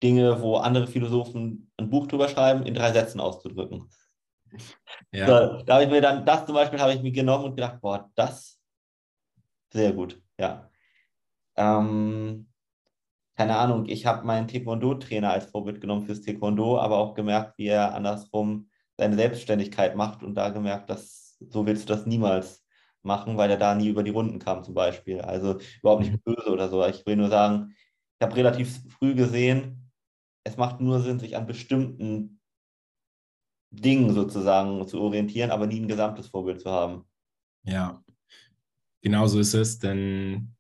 Dinge, 0.06 0.40
wo 0.42 0.58
andere 0.58 0.86
Philosophen 0.86 1.72
ein 1.78 1.90
Buch 1.90 2.06
drüber 2.06 2.30
schreiben, 2.30 2.64
in 2.64 2.76
drei 2.76 2.92
Sätzen 2.92 3.20
auszudrücken. 3.20 3.90
Ja. 5.12 5.26
So, 5.26 5.64
da 5.64 5.74
habe 5.74 5.86
ich 5.86 5.90
mir 5.90 6.02
dann, 6.02 6.26
das 6.26 6.46
zum 6.46 6.54
Beispiel 6.54 6.80
habe 6.80 6.94
ich 6.94 7.02
mir 7.02 7.12
genommen 7.12 7.46
und 7.46 7.56
gedacht, 7.56 7.82
boah, 7.82 8.12
das 8.14 8.62
sehr 9.74 9.94
gut, 9.94 10.22
ja. 10.38 10.70
Ähm, 11.58 12.48
keine 13.36 13.58
Ahnung, 13.58 13.86
ich 13.88 14.06
habe 14.06 14.26
meinen 14.26 14.48
Taekwondo-Trainer 14.48 15.32
als 15.32 15.48
Vorbild 15.48 15.82
genommen 15.82 16.06
fürs 16.06 16.22
Taekwondo, 16.22 16.78
aber 16.78 16.98
auch 17.00 17.16
gemerkt, 17.16 17.58
wie 17.58 17.68
er 17.68 17.96
andersrum 17.96 18.70
seine 18.98 19.16
Selbstständigkeit 19.16 19.96
macht 19.96 20.24
und 20.24 20.36
da 20.36 20.50
gemerkt, 20.50 20.90
dass 20.90 21.38
so 21.50 21.66
willst 21.66 21.90
du 21.90 21.94
das 21.94 22.06
niemals 22.06 22.64
machen, 23.02 23.38
weil 23.38 23.50
er 23.50 23.58
da 23.58 23.76
nie 23.76 23.90
über 23.90 24.04
die 24.04 24.12
Runden 24.12 24.40
kam 24.40 24.64
zum 24.64 24.74
Beispiel. 24.74 25.22
Also 25.22 25.60
überhaupt 25.80 26.04
nicht 26.04 26.14
mhm. 26.14 26.22
böse 26.24 26.52
oder 26.52 26.70
so. 26.70 26.86
Ich 26.86 27.06
will 27.06 27.16
nur 27.18 27.30
sagen, 27.30 27.76
ich 28.20 28.26
habe 28.26 28.36
relativ 28.36 28.80
früh 28.98 29.16
gesehen, 29.16 29.85
es 30.46 30.56
macht 30.56 30.80
nur 30.80 31.02
Sinn, 31.02 31.20
sich 31.20 31.36
an 31.36 31.48
bestimmten 31.48 32.40
Dingen 33.72 34.14
sozusagen 34.14 34.88
zu 34.88 35.02
orientieren, 35.02 35.52
aber 35.52 35.68
nie 35.68 35.82
ein 35.82 35.90
gesamtes 35.90 36.28
Vorbild 36.28 36.62
zu 36.62 36.72
haben. 36.72 37.04
Ja, 37.64 38.02
genau 39.02 39.28
so 39.28 39.40
ist 39.40 39.54
es, 39.54 39.80
denn 39.80 40.56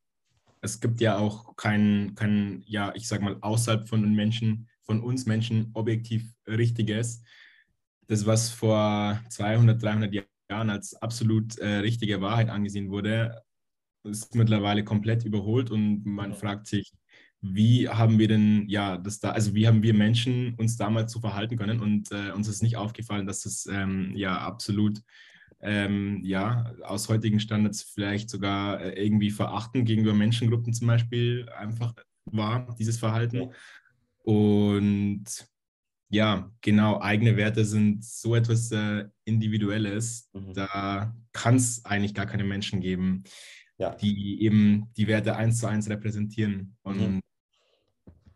es 0.59 0.81
gibt 0.81 0.99
ja 0.99 1.17
auch 1.17 1.55
kein, 1.55 2.13
kein, 2.15 2.63
ja, 2.67 2.93
ich 2.95 3.07
sag 3.07 3.21
mal, 3.21 3.37
außerhalb 3.39 3.87
von 3.87 4.01
den 4.01 4.15
Menschen, 4.15 4.67
von 4.81 5.01
uns 5.01 5.25
Menschen 5.25 5.71
objektiv 5.73 6.33
Richtiges 6.45 7.23
das, 8.07 8.25
was 8.25 8.49
vor 8.49 9.19
200, 9.29 9.81
300 9.81 10.13
Jahren 10.49 10.69
als 10.69 10.95
absolut 11.01 11.57
äh, 11.57 11.77
richtige 11.77 12.21
Wahrheit 12.21 12.49
angesehen 12.49 12.89
wurde, 12.89 13.41
ist 14.03 14.35
mittlerweile 14.35 14.83
komplett 14.83 15.25
überholt 15.25 15.71
und 15.71 16.05
man 16.05 16.31
ja. 16.31 16.35
fragt 16.35 16.67
sich, 16.67 16.93
wie 17.41 17.87
haben 17.89 18.17
wir 18.19 18.27
denn, 18.27 18.67
ja, 18.67 18.97
das 18.97 19.19
da, 19.19 19.31
also 19.31 19.53
wie 19.53 19.67
haben 19.67 19.83
wir 19.83 19.93
Menschen 19.93 20.55
uns 20.55 20.77
damals 20.77 21.11
so 21.11 21.19
verhalten 21.19 21.57
können 21.57 21.79
und 21.79 22.11
äh, 22.11 22.31
uns 22.31 22.47
ist 22.47 22.63
nicht 22.63 22.77
aufgefallen, 22.77 23.27
dass 23.27 23.41
das 23.41 23.67
ähm, 23.71 24.13
ja 24.15 24.37
absolut, 24.39 25.01
ähm, 25.61 26.21
ja, 26.23 26.73
aus 26.83 27.09
heutigen 27.09 27.39
Standards 27.39 27.83
vielleicht 27.83 28.29
sogar 28.29 28.81
äh, 28.81 29.03
irgendwie 29.03 29.31
verachten 29.31 29.85
gegenüber 29.85 30.13
Menschengruppen 30.13 30.73
zum 30.73 30.87
Beispiel 30.87 31.47
einfach 31.57 31.93
war, 32.25 32.75
dieses 32.77 32.97
Verhalten. 32.97 33.51
Und 34.23 35.25
ja, 36.09 36.51
genau, 36.61 36.99
eigene 37.01 37.35
Werte 37.37 37.65
sind 37.65 38.03
so 38.03 38.35
etwas 38.35 38.71
äh, 38.71 39.05
Individuelles. 39.25 40.29
Mhm. 40.33 40.53
Da 40.53 41.15
kann 41.33 41.55
es 41.55 41.83
eigentlich 41.85 42.13
gar 42.13 42.25
keine 42.25 42.43
Menschen 42.43 42.79
geben, 42.79 43.23
ja. 43.77 43.95
die 43.95 44.41
eben 44.41 44.91
die 44.97 45.07
Werte 45.07 45.35
eins 45.35 45.59
zu 45.59 45.67
eins 45.67 45.89
repräsentieren. 45.89 46.77
Und 46.83 46.99
mhm. 46.99 47.21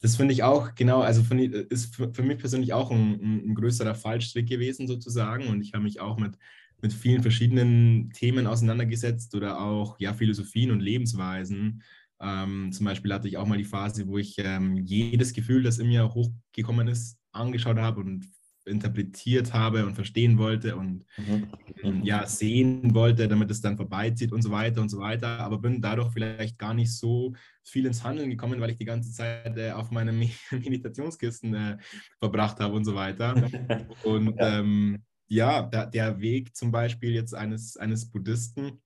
Das 0.01 0.15
finde 0.15 0.33
ich 0.33 0.43
auch, 0.43 0.75
genau, 0.75 1.01
also 1.01 1.23
find, 1.23 1.53
ist 1.53 1.95
für, 1.95 2.13
für, 2.13 2.23
mich 2.23 2.38
persönlich 2.38 2.73
auch 2.73 2.89
ein, 2.89 3.49
ein, 3.49 3.55
größerer 3.55 3.95
Fallstrick 3.95 4.47
gewesen 4.47 4.88
sozusagen. 4.88 5.47
Und 5.47 5.62
ich 5.62 5.73
habe 5.73 5.83
mich 5.83 5.99
auch 5.99 6.17
mit, 6.17 6.38
mit 6.81 6.93
vielen 6.93 7.21
verschiedenen 7.21 8.12
Themen 8.12 8.47
auseinandergesetzt 8.47 9.35
oder 9.35 9.59
auch 9.62 9.99
ja, 9.99 10.13
Philosophien 10.13 10.71
und 10.71 10.79
Lebensweisen. 10.79 11.83
Ähm, 12.21 12.71
zum 12.71 12.85
Beispiel 12.85 13.13
hatte 13.13 13.27
ich 13.27 13.38
auch 13.38 13.45
mal 13.45 13.57
die 13.57 13.65
Phase, 13.65 14.07
wo 14.07 14.17
ich 14.17 14.35
ähm, 14.38 14.77
jedes 14.77 15.33
Gefühl, 15.33 15.63
das 15.63 15.79
in 15.79 15.88
mir 15.88 16.13
hochgekommen 16.13 16.88
ist, 16.88 17.17
angeschaut 17.31 17.77
habe 17.77 17.99
und 18.01 18.25
interpretiert 18.65 19.54
habe 19.54 19.86
und 19.86 19.95
verstehen 19.95 20.38
wollte 20.38 20.76
und 20.76 21.06
mhm. 21.17 21.48
Ähm, 21.82 22.04
ja, 22.04 22.26
sehen 22.26 22.93
wollte, 22.93 23.28
damit 23.30 23.50
es 23.52 23.62
dann 23.62 23.78
vorbeizieht 23.78 24.34
und 24.34 24.41
so 24.41 24.52
weiter 24.52 24.82
und 24.82 24.89
so 24.89 25.00
weiter. 25.00 25.39
Aber 25.39 25.60
bin 25.60 25.82
dadurch 25.82 26.12
vielleicht 26.12 26.58
gar 26.58 26.74
nicht 26.74 26.93
so 26.93 27.34
viel 27.63 27.86
ins 27.86 28.04
Handeln 28.04 28.30
gekommen, 28.30 28.60
weil 28.60 28.72
ich 28.72 28.78
die 28.78 28.86
ganze 28.86 29.12
Zeit 29.13 29.58
äh, 29.58 29.72
auf 29.72 29.89
meinem 29.91 30.19
Meditationskisten 30.52 31.54
äh, 31.54 31.78
verbracht 32.19 32.60
habe 32.60 32.74
und 32.74 32.84
so 32.84 32.95
weiter. 32.95 33.34
Und 34.04 34.36
ja, 34.38 34.60
ähm, 34.60 35.04
ja 35.28 35.62
der, 35.62 35.86
der, 35.86 36.19
Weg 36.19 36.56
zum 36.56 36.72
Beispiel 36.72 37.12
jetzt 37.12 37.34
eines, 37.34 37.78
eines 37.78 38.10
Buddhisten, 38.10 38.82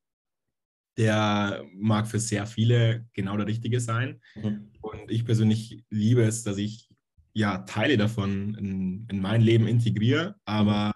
der 0.98 1.66
mag 1.74 2.08
für 2.08 2.20
sehr 2.20 2.46
viele 2.46 3.08
genau 3.14 3.38
der 3.38 3.48
richtige 3.48 3.80
sein. 3.80 4.22
Mhm. 4.36 4.72
Und 4.82 5.10
ich 5.10 5.26
persönlich 5.26 5.84
liebe 5.90 6.22
es, 6.22 6.44
dass 6.44 6.58
ich 6.58 6.93
ja, 7.34 7.60
Teile 7.60 7.98
davon 7.98 8.56
in, 8.56 9.08
in 9.10 9.22
mein 9.22 9.42
Leben 9.42 9.68
integriere, 9.68 10.36
aber 10.46 10.94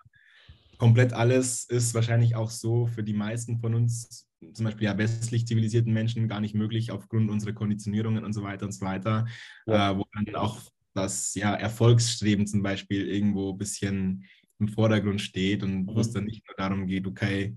komplett 0.77 1.13
alles 1.13 1.65
ist 1.65 1.93
wahrscheinlich 1.93 2.35
auch 2.35 2.51
so 2.51 2.85
für 2.87 3.03
die 3.03 3.13
meisten 3.13 3.59
von 3.59 3.73
uns, 3.73 4.27
zum 4.53 4.65
Beispiel 4.65 4.85
ja 4.85 4.97
westlich 4.97 5.47
zivilisierten 5.47 5.91
Menschen, 5.91 6.27
gar 6.27 6.39
nicht 6.39 6.53
möglich 6.53 6.91
aufgrund 6.91 7.31
unserer 7.31 7.53
Konditionierungen 7.53 8.23
und 8.23 8.33
so 8.33 8.43
weiter 8.43 8.65
und 8.65 8.71
so 8.71 8.85
weiter, 8.85 9.25
ja. 9.65 9.91
äh, 9.91 9.97
wo 9.97 10.05
dann 10.13 10.35
auch 10.35 10.61
das 10.93 11.33
ja, 11.35 11.53
Erfolgsstreben 11.55 12.47
zum 12.47 12.61
Beispiel 12.61 13.07
irgendwo 13.07 13.51
ein 13.51 13.57
bisschen 13.57 14.25
im 14.59 14.67
Vordergrund 14.67 15.21
steht 15.21 15.63
und 15.63 15.81
mhm. 15.81 15.87
wo 15.87 15.99
es 15.99 16.11
dann 16.11 16.25
nicht 16.25 16.45
nur 16.47 16.55
darum 16.55 16.87
geht, 16.87 17.07
okay, 17.07 17.55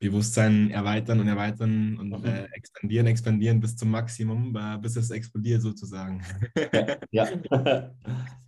Bewusstsein 0.00 0.70
erweitern 0.70 1.20
und 1.20 1.28
erweitern 1.28 1.98
und 1.98 2.08
mhm. 2.08 2.24
äh, 2.24 2.44
expandieren, 2.52 3.06
expandieren 3.06 3.60
bis 3.60 3.76
zum 3.76 3.90
Maximum, 3.90 4.56
äh, 4.56 4.78
bis 4.78 4.96
es 4.96 5.10
explodiert 5.10 5.60
sozusagen. 5.60 6.24
ja, 7.12 7.28
ja. 7.52 7.90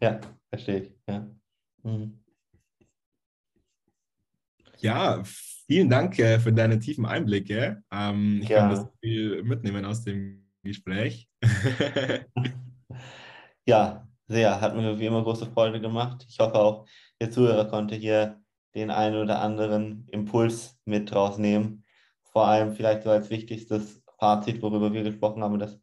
ja 0.00 0.20
verstehe 0.48 0.80
ich. 0.80 0.92
Ja. 1.06 1.26
Mhm. 1.82 2.18
ja, 4.78 5.22
vielen 5.24 5.90
Dank 5.90 6.18
äh, 6.18 6.38
für 6.38 6.54
deine 6.54 6.78
tiefen 6.78 7.04
Einblicke. 7.04 7.82
Ähm, 7.92 8.40
ich 8.42 8.48
ja. 8.48 8.60
kann 8.60 8.70
das 8.70 8.86
viel 9.00 9.42
mitnehmen 9.42 9.84
aus 9.84 10.02
dem 10.04 10.46
Gespräch. 10.62 11.28
ja, 13.66 14.08
sehr. 14.26 14.58
Hat 14.58 14.74
mir 14.74 14.98
wie 14.98 15.06
immer 15.06 15.22
große 15.22 15.46
Freude 15.46 15.82
gemacht. 15.82 16.24
Ich 16.28 16.38
hoffe 16.38 16.54
auch, 16.54 16.86
der 17.20 17.30
Zuhörer 17.30 17.66
konnte 17.66 17.94
hier 17.94 18.41
den 18.74 18.90
einen 18.90 19.16
oder 19.16 19.40
anderen 19.40 20.06
Impuls 20.10 20.78
mit 20.84 21.14
rausnehmen. 21.14 21.84
Vor 22.24 22.46
allem 22.46 22.74
vielleicht 22.74 23.02
so 23.02 23.10
als 23.10 23.30
wichtigstes 23.30 24.02
Fazit, 24.18 24.62
worüber 24.62 24.92
wir 24.92 25.02
gesprochen 25.02 25.42
haben, 25.42 25.58
das 25.58 25.78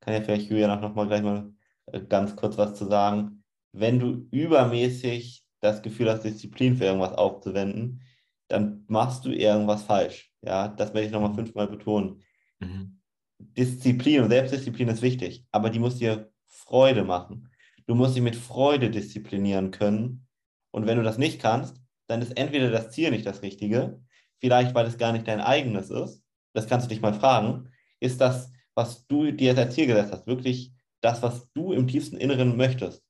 kann 0.00 0.14
ja 0.14 0.20
vielleicht 0.20 0.50
Julian 0.50 0.70
auch 0.70 0.80
nochmal 0.80 1.06
gleich 1.06 1.22
mal 1.22 1.52
äh, 1.86 2.00
ganz 2.00 2.36
kurz 2.36 2.58
was 2.58 2.74
zu 2.74 2.86
sagen. 2.86 3.44
Wenn 3.72 3.98
du 3.98 4.26
übermäßig 4.30 5.44
das 5.60 5.82
Gefühl 5.82 6.10
hast, 6.10 6.22
Disziplin 6.22 6.76
für 6.76 6.84
irgendwas 6.84 7.12
aufzuwenden, 7.12 8.02
dann 8.48 8.84
machst 8.88 9.24
du 9.24 9.30
irgendwas 9.30 9.82
falsch. 9.82 10.32
Ja, 10.42 10.68
das 10.68 10.94
werde 10.94 11.06
ich 11.06 11.12
nochmal 11.12 11.34
fünfmal 11.34 11.66
betonen. 11.66 12.22
Mhm. 12.60 13.00
Disziplin 13.38 14.22
und 14.22 14.30
Selbstdisziplin 14.30 14.88
ist 14.88 15.02
wichtig, 15.02 15.44
aber 15.50 15.70
die 15.70 15.78
muss 15.78 15.96
dir 15.96 16.30
Freude 16.46 17.04
machen. 17.04 17.50
Du 17.86 17.94
musst 17.94 18.16
dich 18.16 18.22
mit 18.22 18.36
Freude 18.36 18.90
disziplinieren 18.90 19.70
können. 19.70 20.26
Und 20.70 20.86
wenn 20.86 20.98
du 20.98 21.04
das 21.04 21.18
nicht 21.18 21.40
kannst, 21.40 21.80
dann 22.06 22.22
ist 22.22 22.36
entweder 22.36 22.70
das 22.70 22.90
Ziel 22.90 23.10
nicht 23.10 23.26
das 23.26 23.42
Richtige, 23.42 24.00
vielleicht 24.38 24.74
weil 24.74 24.86
es 24.86 24.98
gar 24.98 25.12
nicht 25.12 25.26
dein 25.26 25.40
eigenes 25.40 25.90
ist. 25.90 26.22
Das 26.52 26.66
kannst 26.66 26.86
du 26.86 26.88
dich 26.88 27.02
mal 27.02 27.14
fragen. 27.14 27.70
Ist 28.00 28.20
das, 28.20 28.50
was 28.74 29.06
du 29.06 29.32
dir 29.32 29.56
als 29.56 29.74
Ziel 29.74 29.86
gesetzt 29.86 30.12
hast, 30.12 30.26
wirklich 30.26 30.72
das, 31.00 31.22
was 31.22 31.50
du 31.52 31.72
im 31.72 31.88
tiefsten 31.88 32.16
Inneren 32.16 32.56
möchtest? 32.56 33.02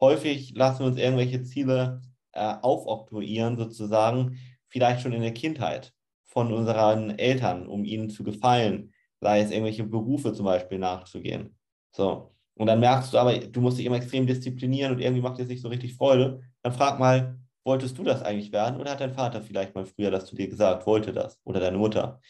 Häufig 0.00 0.54
lassen 0.54 0.80
wir 0.80 0.86
uns 0.86 0.98
irgendwelche 0.98 1.42
Ziele 1.42 2.02
äh, 2.32 2.54
aufoktroyieren, 2.62 3.56
sozusagen, 3.56 4.38
vielleicht 4.68 5.02
schon 5.02 5.12
in 5.12 5.22
der 5.22 5.34
Kindheit 5.34 5.92
von 6.24 6.52
unseren 6.52 7.18
Eltern, 7.18 7.66
um 7.66 7.84
ihnen 7.84 8.10
zu 8.10 8.22
gefallen, 8.22 8.92
sei 9.20 9.40
es 9.40 9.50
irgendwelche 9.50 9.84
Berufe 9.84 10.32
zum 10.32 10.44
Beispiel 10.44 10.78
nachzugehen. 10.78 11.56
So. 11.90 12.34
Und 12.54 12.66
dann 12.66 12.80
merkst 12.80 13.12
du 13.12 13.18
aber, 13.18 13.38
du 13.38 13.60
musst 13.60 13.78
dich 13.78 13.86
immer 13.86 13.96
extrem 13.96 14.26
disziplinieren 14.26 14.92
und 14.92 15.00
irgendwie 15.00 15.22
macht 15.22 15.38
es 15.40 15.48
nicht 15.48 15.62
so 15.62 15.68
richtig 15.68 15.94
Freude. 15.94 16.42
Dann 16.62 16.72
frag 16.72 16.98
mal, 16.98 17.38
wolltest 17.68 17.98
du 17.98 18.02
das 18.02 18.22
eigentlich 18.22 18.50
werden 18.50 18.80
oder 18.80 18.92
hat 18.92 19.00
dein 19.00 19.12
Vater 19.12 19.42
vielleicht 19.42 19.74
mal 19.74 19.84
früher 19.84 20.10
das 20.10 20.24
zu 20.26 20.34
dir 20.34 20.48
gesagt, 20.48 20.86
wollte 20.86 21.12
das 21.12 21.38
oder 21.44 21.60
deine 21.60 21.78
Mutter? 21.78 22.20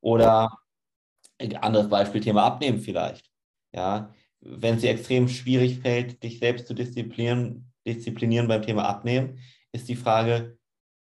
Oder 0.00 0.50
ein 1.38 1.56
anderes 1.56 1.88
Beispiel, 1.88 2.22
Thema 2.22 2.44
Abnehmen 2.44 2.80
vielleicht. 2.80 3.30
Ja, 3.72 4.12
wenn 4.40 4.76
es 4.76 4.80
dir 4.80 4.90
extrem 4.90 5.28
schwierig 5.28 5.80
fällt, 5.80 6.22
dich 6.22 6.38
selbst 6.38 6.66
zu 6.66 6.74
disziplinieren, 6.74 7.70
disziplinieren 7.86 8.48
beim 8.48 8.62
Thema 8.62 8.88
Abnehmen, 8.88 9.38
ist 9.72 9.88
die 9.88 9.96
Frage, 9.96 10.58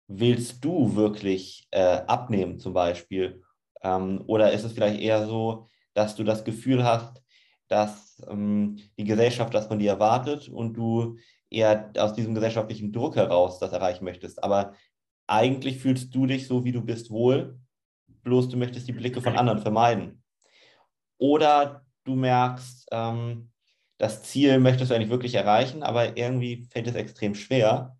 willst 0.07 0.63
du 0.65 0.95
wirklich 0.95 1.67
äh, 1.71 2.01
abnehmen 2.07 2.59
zum 2.59 2.73
Beispiel? 2.73 3.41
Ähm, 3.81 4.21
oder 4.27 4.51
ist 4.51 4.65
es 4.65 4.73
vielleicht 4.73 4.99
eher 4.99 5.25
so, 5.27 5.69
dass 5.93 6.15
du 6.15 6.25
das 6.25 6.43
Gefühl 6.43 6.83
hast, 6.83 7.23
dass 7.69 8.21
ähm, 8.29 8.79
die 8.97 9.05
Gesellschaft 9.05 9.53
das 9.53 9.67
von 9.67 9.79
dir 9.79 9.91
erwartet 9.91 10.49
und 10.49 10.73
du 10.73 11.17
eher 11.49 11.91
aus 11.97 12.13
diesem 12.13 12.35
gesellschaftlichen 12.35 12.91
Druck 12.91 13.15
heraus 13.15 13.59
das 13.59 13.71
erreichen 13.71 14.05
möchtest. 14.05 14.43
Aber 14.43 14.73
eigentlich 15.27 15.79
fühlst 15.79 16.13
du 16.13 16.25
dich 16.25 16.47
so, 16.47 16.63
wie 16.63 16.71
du 16.71 16.81
bist, 16.81 17.11
wohl, 17.11 17.59
bloß 18.23 18.49
du 18.49 18.57
möchtest 18.57 18.87
die 18.87 18.93
Blicke 18.93 19.21
von 19.21 19.37
anderen 19.37 19.59
vermeiden. 19.59 20.23
Oder 21.17 21.85
du 22.03 22.15
merkst, 22.15 22.87
ähm, 22.91 23.51
das 23.97 24.23
Ziel 24.23 24.59
möchtest 24.59 24.91
du 24.91 24.95
eigentlich 24.95 25.09
wirklich 25.09 25.35
erreichen, 25.35 25.83
aber 25.83 26.17
irgendwie 26.17 26.67
fällt 26.69 26.87
es 26.87 26.95
extrem 26.95 27.35
schwer. 27.35 27.97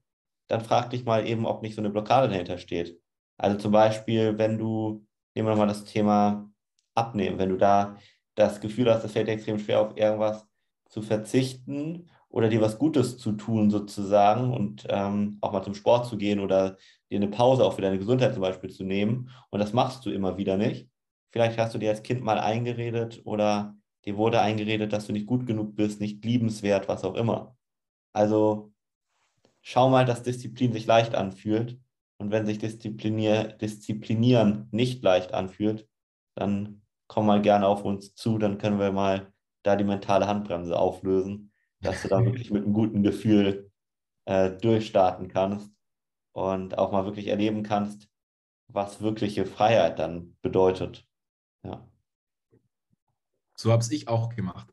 Dann 0.48 0.62
frag 0.62 0.92
dich 0.92 1.06
mal 1.06 1.28
eben, 1.28 1.46
ob 1.46 1.62
nicht 1.62 1.76
so 1.76 1.82
eine 1.82 1.90
Blockade 1.90 2.30
dahinter 2.30 2.58
steht. 2.58 3.00
Also 3.38 3.58
zum 3.58 3.72
Beispiel, 3.72 4.38
wenn 4.38 4.58
du, 4.58 5.06
nehmen 5.34 5.48
wir 5.48 5.52
nochmal 5.52 5.68
das 5.68 5.86
Thema 5.86 6.50
Abnehmen, 6.96 7.40
wenn 7.40 7.50
du 7.50 7.58
da 7.58 7.98
das 8.36 8.62
Gefühl 8.62 8.92
hast, 8.92 9.04
es 9.04 9.12
fällt 9.12 9.28
dir 9.28 9.34
extrem 9.34 9.60
schwer, 9.60 9.82
auf 9.82 9.98
irgendwas 9.98 10.46
zu 10.90 11.02
verzichten 11.02 12.10
oder 12.30 12.50
dir 12.50 12.62
was 12.62 12.78
Gutes 12.78 13.18
zu 13.18 13.32
tun 13.34 13.70
sozusagen 13.70 14.54
und 14.54 14.86
ähm, 14.90 15.38
auch 15.42 15.54
mal 15.54 15.64
zum 15.64 15.76
Sport 15.76 16.08
zu 16.08 16.18
gehen 16.18 16.40
oder 16.40 16.78
dir 17.10 17.18
eine 17.18 17.30
Pause 17.30 17.64
auch 17.64 17.74
für 17.74 17.82
deine 17.82 17.98
Gesundheit 17.98 18.34
zum 18.34 18.42
Beispiel 18.42 18.70
zu 18.70 18.84
nehmen. 18.84 19.30
Und 19.50 19.60
das 19.60 19.74
machst 19.74 20.06
du 20.06 20.12
immer 20.12 20.38
wieder 20.38 20.58
nicht. 20.58 20.90
Vielleicht 21.32 21.58
hast 21.58 21.74
du 21.74 21.78
dir 21.78 21.90
als 21.90 22.04
Kind 22.04 22.24
mal 22.24 22.40
eingeredet 22.40 23.22
oder 23.24 23.76
dir 24.06 24.18
wurde 24.18 24.42
eingeredet, 24.42 24.92
dass 24.94 25.08
du 25.08 25.14
nicht 25.14 25.26
gut 25.26 25.46
genug 25.46 25.76
bist, 25.76 26.02
nicht 26.02 26.24
liebenswert, 26.26 26.88
was 26.88 27.04
auch 27.04 27.16
immer. 27.16 27.56
Also 28.14 28.74
schau 29.62 29.90
mal, 29.90 30.06
dass 30.06 30.24
Disziplin 30.24 30.74
sich 30.74 30.86
leicht 30.86 31.16
anfühlt. 31.16 31.80
Und 32.20 32.32
wenn 32.32 32.46
sich 32.46 32.58
Disziplinier 32.58 33.44
Disziplinieren 33.46 34.68
nicht 34.72 35.04
leicht 35.04 35.34
anfühlt, 35.34 35.88
dann 36.36 36.82
komm 37.08 37.28
mal 37.28 37.42
gerne 37.42 37.68
auf 37.68 37.86
uns 37.86 38.16
zu, 38.16 38.38
dann 38.38 38.58
können 38.58 38.80
wir 38.80 38.92
mal 38.92 39.32
da 39.64 39.76
die 39.76 39.84
mentale 39.84 40.28
Handbremse 40.28 40.78
auflösen 40.78 41.52
dass 41.88 42.02
du 42.02 42.10
da 42.10 42.24
wirklich 42.24 42.52
mit 42.52 42.64
einem 42.64 42.74
guten 42.74 43.02
Gefühl 43.02 43.72
äh, 44.26 44.52
durchstarten 44.52 45.30
kannst 45.30 45.72
und 46.34 46.78
auch 46.78 46.92
mal 46.92 47.06
wirklich 47.06 47.28
erleben 47.28 47.64
kannst, 47.64 48.10
was 48.68 49.02
wirkliche 49.02 49.46
Freiheit 49.46 49.98
dann 50.00 50.36
bedeutet. 50.42 51.08
Ja. 51.64 51.90
So 53.56 53.72
habe 53.72 53.82
es 53.82 53.90
ich 53.90 54.08
auch 54.08 54.36
gemacht. 54.36 54.72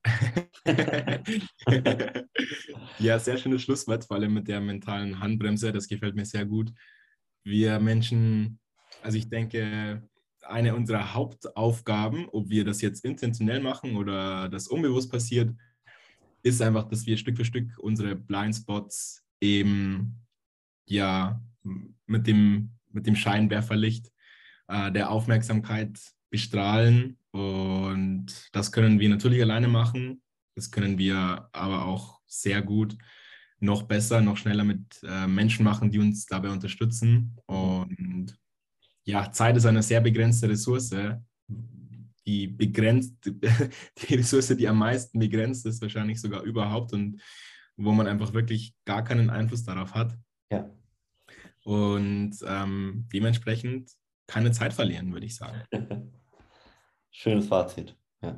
ja, 2.98 3.18
sehr 3.18 3.38
schönes 3.38 3.62
Schlusswort, 3.62 4.04
vor 4.04 4.16
allem 4.16 4.34
mit 4.34 4.48
der 4.48 4.60
mentalen 4.60 5.20
Handbremse. 5.20 5.72
Das 5.72 5.88
gefällt 5.88 6.16
mir 6.16 6.26
sehr 6.26 6.44
gut. 6.44 6.72
Wir 7.44 7.78
Menschen, 7.78 8.58
also 9.02 9.16
ich 9.16 9.30
denke, 9.30 10.02
eine 10.42 10.74
unserer 10.74 11.14
Hauptaufgaben, 11.14 12.28
ob 12.30 12.50
wir 12.50 12.64
das 12.64 12.82
jetzt 12.82 13.04
intentionell 13.04 13.60
machen 13.60 13.96
oder 13.96 14.48
das 14.48 14.68
unbewusst 14.68 15.10
passiert, 15.10 15.54
ist 16.44 16.62
einfach, 16.62 16.84
dass 16.88 17.06
wir 17.06 17.16
Stück 17.16 17.36
für 17.36 17.44
Stück 17.44 17.76
unsere 17.78 18.14
Blindspots 18.14 19.24
eben 19.40 20.20
ja 20.86 21.42
mit 22.06 22.26
dem, 22.26 22.70
mit 22.92 23.06
dem 23.06 23.16
Scheinwerferlicht 23.16 24.12
äh, 24.68 24.92
der 24.92 25.10
Aufmerksamkeit 25.10 25.98
bestrahlen. 26.30 27.18
Und 27.32 28.26
das 28.52 28.70
können 28.70 29.00
wir 29.00 29.08
natürlich 29.08 29.42
alleine 29.42 29.68
machen. 29.68 30.22
Das 30.54 30.70
können 30.70 30.98
wir 30.98 31.48
aber 31.52 31.86
auch 31.86 32.20
sehr 32.26 32.62
gut 32.62 32.96
noch 33.58 33.84
besser, 33.84 34.20
noch 34.20 34.36
schneller 34.36 34.64
mit 34.64 35.02
äh, 35.02 35.26
Menschen 35.26 35.64
machen, 35.64 35.90
die 35.90 35.98
uns 35.98 36.26
dabei 36.26 36.50
unterstützen. 36.50 37.36
Und 37.46 38.36
ja, 39.04 39.32
Zeit 39.32 39.56
ist 39.56 39.66
eine 39.66 39.82
sehr 39.82 40.02
begrenzte 40.02 40.48
Ressource. 40.48 40.94
Die 42.26 42.46
begrenzt, 42.46 43.14
die 43.26 44.14
Ressource, 44.14 44.56
die 44.56 44.68
am 44.68 44.78
meisten 44.78 45.18
begrenzt 45.18 45.66
ist, 45.66 45.82
wahrscheinlich 45.82 46.20
sogar 46.20 46.42
überhaupt 46.42 46.92
und 46.92 47.20
wo 47.76 47.92
man 47.92 48.06
einfach 48.06 48.32
wirklich 48.32 48.74
gar 48.84 49.04
keinen 49.04 49.30
Einfluss 49.30 49.64
darauf 49.64 49.94
hat. 49.94 50.16
Ja. 50.50 50.70
Und 51.64 52.36
ähm, 52.46 53.08
dementsprechend 53.12 53.90
keine 54.26 54.52
Zeit 54.52 54.72
verlieren, 54.72 55.12
würde 55.12 55.26
ich 55.26 55.36
sagen. 55.36 55.62
Schönes 57.10 57.46
Fazit. 57.46 57.96
Ja. 58.22 58.36